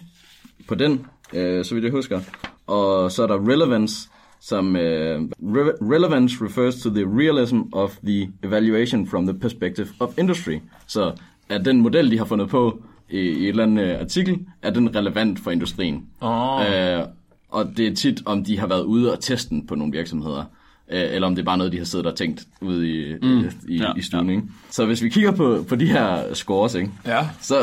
[0.69, 0.93] på den,
[1.33, 2.21] uh, så vidt jeg husker.
[2.67, 4.09] Og så er der relevance,
[4.45, 10.19] som uh, re- relevance refers to the realism of the evaluation from the perspective of
[10.19, 10.59] industry.
[10.87, 11.13] Så
[11.49, 14.71] er den model, de har fundet på i, i et eller andet uh, artikel, er
[14.71, 16.07] den relevant for industrien.
[16.23, 16.61] Åh.
[16.61, 17.07] Uh,
[17.49, 20.45] og det er tit, om de har været ude og teste den på nogle virksomheder.
[20.89, 23.45] Uh, eller om det er bare noget, de har siddet og tænkt ude i, mm.
[23.69, 24.31] i, Ja, i stuen.
[24.31, 24.43] Ikke?
[24.71, 26.91] Så hvis vi kigger på, på de her scores, ikke?
[27.07, 27.29] Ja.
[27.41, 27.55] så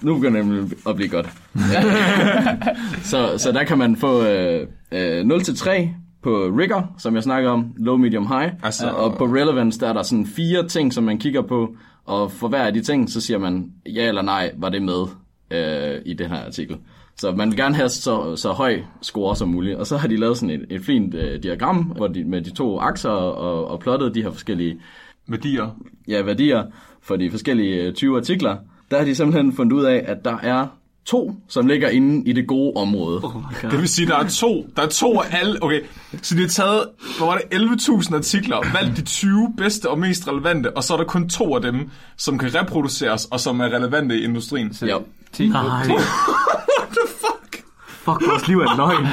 [0.00, 1.28] nu begynder det nemlig at blive godt.
[3.10, 5.88] så, så der kan man få øh, øh, 0-3
[6.24, 8.52] på rigor, som jeg snakker om, low, medium, high.
[8.62, 12.32] Altså- og på relevance, der er der sådan fire ting, som man kigger på, og
[12.32, 15.06] for hver af de ting, så siger man ja eller nej, var det med
[15.50, 16.76] øh, i den her artikel.
[17.16, 19.76] Så man vil gerne have så, så høj score som muligt.
[19.76, 22.50] Og så har de lavet sådan et, et fint øh, diagram hvor de, med de
[22.50, 24.80] to akser og, og plottet de her forskellige
[25.26, 25.76] Værdier.
[26.08, 26.64] ja, værdier
[27.02, 28.56] for de forskellige øh, 20 artikler,
[28.90, 30.66] der har de simpelthen fundet ud af, at der er
[31.06, 33.20] to, som ligger inde i det gode område.
[33.22, 33.32] Oh.
[33.62, 35.80] Det vil sige, der er to, der er to af alle, okay,
[36.22, 36.84] så de har taget,
[37.18, 40.96] hvor var det, 11.000 artikler, valgt de 20 bedste og mest relevante, og så er
[40.98, 44.72] der kun to af dem, som kan reproduceres, og som er relevante i industrien.
[44.82, 44.86] Ja.
[44.86, 45.86] Nej.
[45.88, 47.62] What the fuck?
[47.88, 49.06] Fuck, vores liv er en løgn.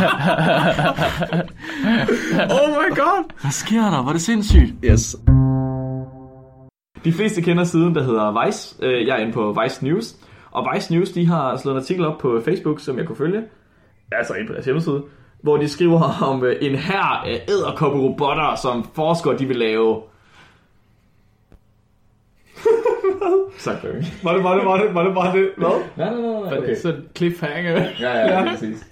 [2.51, 3.31] Oh my god!
[3.41, 4.03] Hvad sker der?
[4.03, 4.73] Var det sindssygt?
[4.83, 5.15] Yes.
[7.05, 8.75] De fleste kender siden, der hedder Vice.
[8.81, 10.15] Øh, Jeg er inde på Vice News.
[10.51, 13.43] Og Vice News, de har slået en artikel op på Facebook, som jeg kunne følge.
[14.11, 15.03] Altså inde på deres hjemmeside.
[15.41, 20.01] Hvor de skriver om øh, en her af æderkoppe-robotter, som forskere de vil lave.
[23.57, 23.83] Sagt.
[24.23, 25.49] Var det, var det, var det, var det bare det?
[25.57, 25.81] Hvad?
[25.97, 26.57] Nej, nej, nej, nej.
[26.57, 26.75] Okay.
[26.75, 27.71] Så cliffhanger.
[27.99, 28.49] Ja, ja, ja.
[28.49, 28.87] præcis.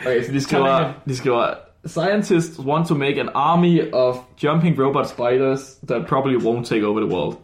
[0.00, 1.54] Okay, så de skriver, de skriver,
[1.86, 7.00] Scientists want to make an army of jumping robot spiders that probably won't take over
[7.00, 7.36] the world.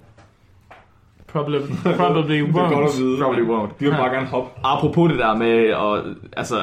[1.33, 1.59] Probably,
[1.97, 3.01] probably Det er godt at won't.
[3.03, 3.19] vide.
[3.23, 3.69] Probably won't.
[3.81, 4.51] De vil bare gerne hoppe.
[4.65, 6.57] Apropos det der med at altså,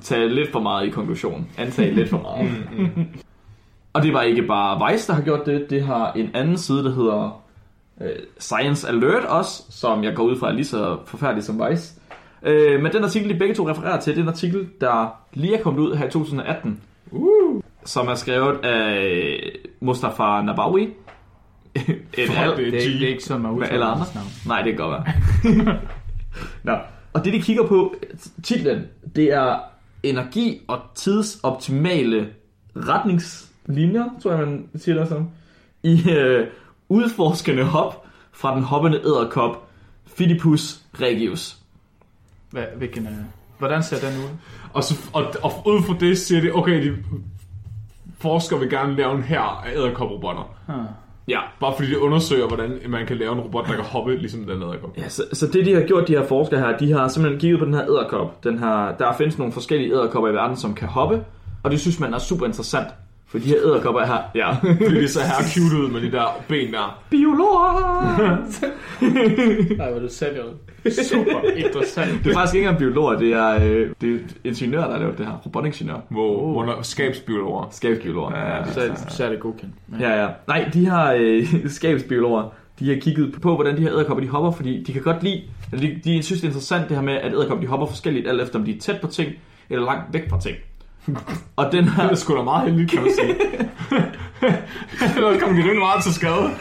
[0.00, 1.46] tage lidt for meget i konklusion.
[1.58, 2.50] Antage lidt for meget.
[3.92, 5.66] Og det var ikke bare Vice, der har gjort det.
[5.70, 7.42] Det har en anden side, der hedder
[8.00, 8.08] øh,
[8.38, 11.94] Science Alert også, som jeg går ud fra er lige så forfærdelig som Vice.
[12.42, 15.56] Øh, men den artikel, de begge to refererer til, det er en artikel, der lige
[15.58, 16.80] er kommet ud her i 2018.
[17.10, 17.62] Uh.
[17.84, 19.40] Som er skrevet af
[19.80, 20.88] Mustafa Nabawi.
[22.18, 24.06] Et al, Det, er- det er ikke sådan, man udtaler alle andre?
[24.46, 25.78] Nej, det kan godt være.
[26.64, 26.76] Nå.
[27.12, 27.94] Og det, de kigger på,
[28.42, 28.82] titlen,
[29.16, 29.58] det er
[30.02, 32.28] energi- og tidsoptimale
[32.76, 35.28] retningslinjer, tror jeg, man siger det som,
[35.82, 36.46] i øh,
[36.88, 39.68] udforskende hop fra den hoppende æderkop
[40.16, 41.56] Phidippus regius.
[42.50, 43.12] Hvad, hvilken, øh,
[43.58, 44.28] hvordan ser den ud?
[44.72, 46.96] Og, så, og, og ud fra det siger de, okay, de
[48.18, 50.54] forskere vil gerne lave en her af æderkoprobotter.
[51.28, 51.40] Ja.
[51.60, 54.62] Bare fordi de undersøger, hvordan man kan lave en robot, der kan hoppe ligesom den
[54.62, 54.96] æderkop.
[54.96, 57.58] Ja, så, så det de har gjort, de her forskere her, de har simpelthen kigget
[57.58, 58.44] på den her æderkop.
[58.44, 61.24] Den her, der findes nogle forskellige æderkopper i verden, som kan hoppe,
[61.62, 62.88] og det synes man er super interessant.
[63.28, 66.12] For de her æderkopper er her, ja, Fordi de så her cute ud med de
[66.12, 67.02] der ben der.
[67.10, 68.36] biologer!
[69.76, 70.08] Nej, hvad du
[70.84, 72.24] det var super interessant.
[72.24, 75.18] Det er faktisk ikke engang biologer, det er, øh, det er ingeniører, der har lavet
[75.18, 75.32] det her.
[75.46, 75.96] Robotingeniør.
[76.08, 77.68] Hvor under skabsbiologer.
[77.70, 78.36] Skabsbiologer.
[78.36, 78.72] Ja, ja.
[78.72, 79.74] Så, så er det godkendt.
[79.88, 80.28] Men, ja, ja.
[80.46, 81.46] Nej, de her øh,
[81.78, 85.22] skabsbiologer, de har kigget på, hvordan de her æderkopper de hopper, fordi de kan godt
[85.22, 87.86] lide, eller de, de synes det er interessant det her med, at æderkopper de hopper
[87.86, 89.32] forskelligt, alt efter om de er tæt på ting,
[89.70, 90.56] eller langt væk fra ting.
[91.56, 93.34] Og den Det her, er sgu da meget heldigt, kan man sige.
[95.16, 96.50] Ellers kom de rimelig meget til skade.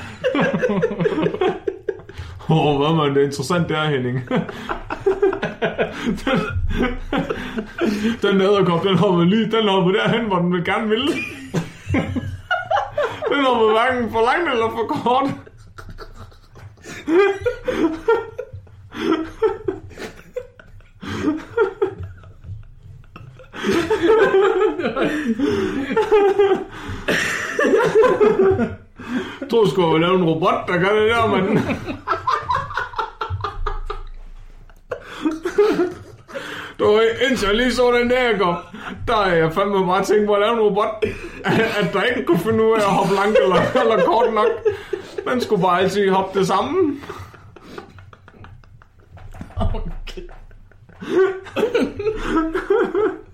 [2.50, 4.30] Åh, oh, hvad man, det er interessant der, Henning.
[6.26, 6.40] den,
[8.22, 11.08] den æderkop, den hopper lige, den hopper derhen, hvor den vil gerne vil.
[13.30, 15.34] den hopper hverken for langt eller for kort.
[29.42, 31.60] Jeg tror, du skulle lave en robot, der gør det der, mand.
[36.80, 37.00] Du,
[37.30, 38.56] indtil jeg lige så den der, jeg kom,
[39.08, 41.06] der er jeg fandme bare tænkt på at lave en robot,
[41.80, 44.48] at der ikke kunne finde ud af at hoppe langt eller, eller kort nok.
[45.32, 46.96] Den skulle bare altid hoppe det samme.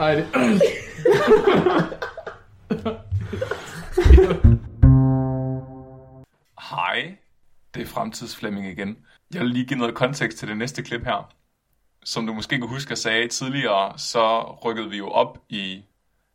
[0.00, 0.26] Ej, det...
[6.70, 7.16] Hej,
[7.74, 8.96] det er Fremtidsflemming igen.
[9.34, 11.32] Jeg vil lige give noget kontekst til det næste klip her.
[12.04, 15.82] Som du måske kan huske, jeg sagde tidligere, så rykkede vi jo op i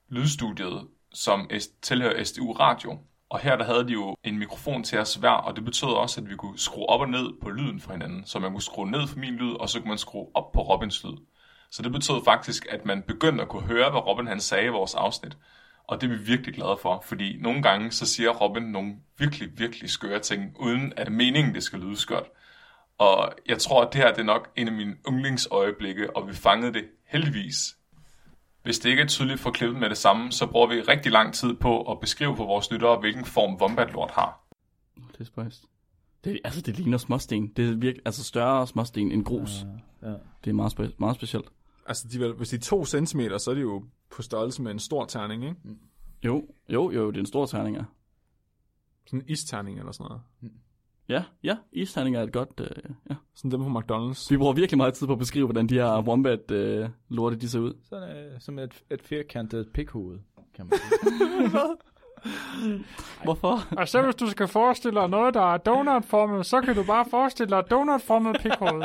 [0.09, 1.49] lydstudiet, som
[1.81, 2.99] tilhører SDU Radio.
[3.29, 6.21] Og her der havde de jo en mikrofon til os hver, og det betød også,
[6.21, 8.25] at vi kunne skrue op og ned på lyden for hinanden.
[8.25, 10.61] Så man kunne skrue ned for min lyd, og så kunne man skrue op på
[10.61, 11.17] Robins lyd.
[11.71, 14.69] Så det betød faktisk, at man begyndte at kunne høre, hvad Robin han sagde i
[14.69, 15.37] vores afsnit.
[15.87, 19.59] Og det er vi virkelig glade for, fordi nogle gange så siger Robin nogle virkelig,
[19.59, 22.25] virkelig skøre ting, uden at meningen det skal lyde skørt.
[22.97, 26.33] Og jeg tror, at det her det er nok en af mine yndlingsøjeblikke, og vi
[26.33, 27.75] fangede det heldigvis.
[28.65, 31.33] Hvis det ikke er tydeligt for klippet med det samme, så bruger vi rigtig lang
[31.33, 34.47] tid på at beskrive for vores lyttere, hvilken form Wombat-lort har.
[35.11, 35.65] Det er spøjst.
[36.23, 37.47] Det, altså, det ligner småsten.
[37.47, 39.65] Det er virkelig, altså større småsten end grus.
[40.01, 40.13] Ja.
[40.43, 41.45] Det er meget, spe- meget specielt.
[41.87, 43.83] Altså, de, hvis de er to centimeter, så er de jo
[44.15, 45.55] på størrelse med en stor terning, ikke?
[46.23, 47.83] Jo, jo, jo, det er en stor terning, ja.
[49.05, 50.21] Sådan en isterning eller sådan noget.
[51.09, 52.67] Ja, ja, isterning er et godt, øh,
[53.09, 53.15] ja.
[53.35, 54.27] Sådan dem på McDonald's.
[54.29, 57.73] Vi bruger virkelig meget tid på at beskrive, hvordan de her wombat-lorte, de ser ud.
[57.89, 60.19] Sådan øh, som et, et firkantet pikhoved,
[60.55, 61.59] kan man sige.
[63.23, 63.59] Hvorfor?
[63.77, 67.05] Og så hvis du skal forestille dig noget, der er donutformet, så kan du bare
[67.09, 68.83] forestille dig donutformet pikhoved.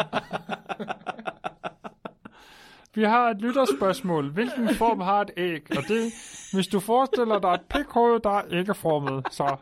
[2.95, 4.31] Vi har et lytterspørgsmål.
[4.31, 5.77] Hvilken form har et æg?
[5.77, 6.13] Og det,
[6.53, 9.27] hvis du forestiller dig et pikhoved, der er æggeformet.
[9.31, 9.57] Så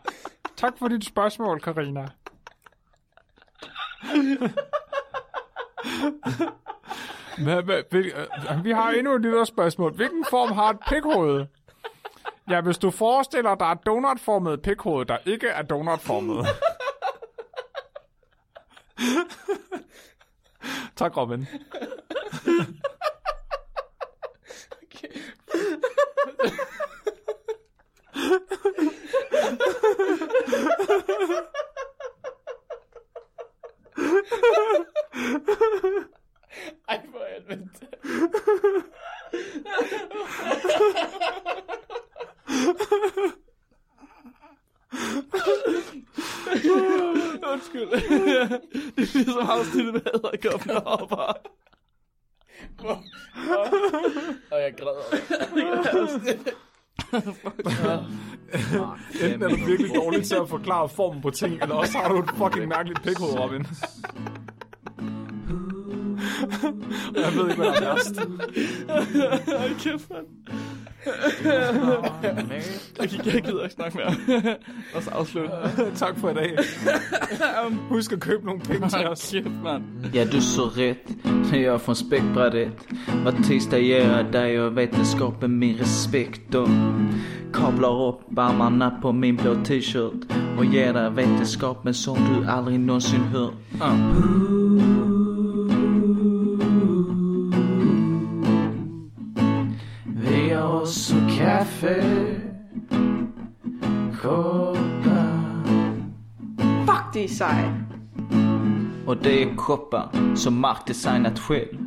[0.56, 2.08] tak for dit spørgsmål, Karina.
[7.44, 11.46] Hvad, hvad, hvil, øh, vi har endnu et spørgsmål, Hvilken form har et pikhoved?
[12.50, 16.46] Ja, hvis du forestiller dig et donutformet pikhoved, der ikke er donutformet.
[20.96, 21.46] tak, Robin.
[36.88, 37.68] Ej, for helvede.
[47.52, 47.90] Undskyld.
[47.90, 51.32] det er ligesom afsnittet med æderkoppen der hopper.
[54.50, 55.02] Og jeg græder.
[59.22, 62.18] Enten er du virkelig dårlig til at forklare formen på ting, eller også har du
[62.18, 63.66] et fucking mærkeligt pikhoved, Robin.
[67.14, 68.16] Jeg ved ikke, hvad der er værst.
[69.48, 70.10] Ej, kæft.
[73.00, 74.56] Jeg, gik, jeg gider ikke snakke mere.
[74.94, 75.50] Og så afslutte.
[76.04, 76.58] tak for i dag.
[77.88, 79.30] Husk at købe nogle penge til os.
[79.32, 79.82] Kæft, mand.
[80.14, 80.98] Ja, du så rätt.
[81.52, 82.68] Jag är från späckbrädet.
[83.24, 86.68] Var tisdag jag dig och vetenskapen min respekt och
[87.52, 93.20] kablar upp armarna på min blå t-shirt och ger dig vetenskapen som du aldrig någonsin
[93.20, 93.54] hört.
[93.80, 95.07] Uh.
[100.82, 102.04] Oss och kaffe,
[104.22, 105.38] koppar
[106.86, 107.88] Fuck, de er seje.
[109.06, 111.78] Och det är koppar som Mark designat själv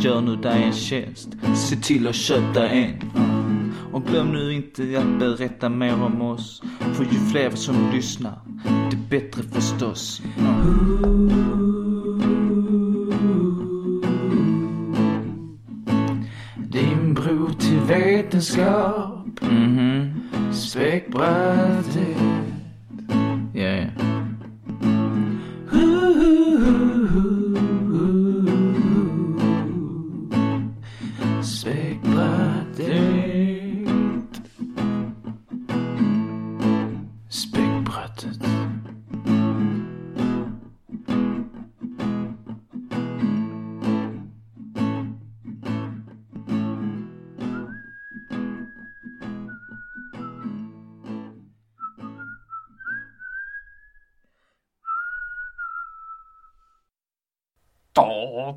[0.00, 3.12] Gör nu dig en tjänst, se till att köpa en
[3.92, 6.62] Och glöm nu inte att berätta mer om oss
[6.94, 8.38] För ju fler som lyssnar,
[8.90, 10.22] det bättre förstås
[11.02, 11.19] Din
[18.30, 20.22] till vetenskap Mhm
[20.52, 22.49] Späckbrädet Ja,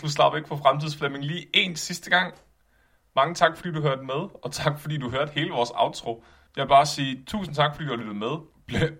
[0.03, 2.33] du slapper ikke for fremtidsflemming lige en sidste gang.
[3.15, 6.23] Mange tak, fordi du hørte med, og tak, fordi du hørte hele vores outro.
[6.55, 8.37] Jeg vil bare sige tusind tak, fordi du har lyttet med.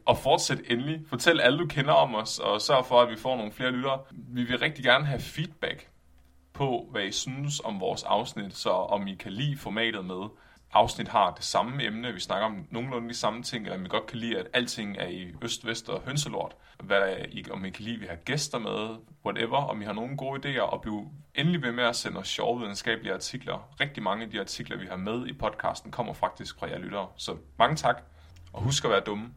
[0.05, 1.01] Og fortsæt endelig.
[1.09, 3.99] Fortæl alle, du kender om os, og sørg for, at vi får nogle flere lyttere.
[4.11, 5.89] Vi vil rigtig gerne have feedback
[6.53, 10.29] på, hvad I synes om vores afsnit, så om I kan lide formatet med.
[10.73, 13.87] Afsnit har det samme emne, vi snakker om nogenlunde de samme ting, eller om I
[13.87, 16.55] godt kan lide, at alting er i øst, vest og hønselort.
[16.83, 18.95] Hvad der er, I- om I kan lide, at vi har gæster med,
[19.25, 22.27] whatever, om I har nogle gode idéer, og bliv endelig ved med at sende os
[22.27, 23.69] sjove videnskabelige artikler.
[23.79, 27.07] Rigtig mange af de artikler, vi har med i podcasten, kommer faktisk fra jer lyttere.
[27.17, 28.01] Så mange tak,
[28.53, 29.29] og husk at være dumme.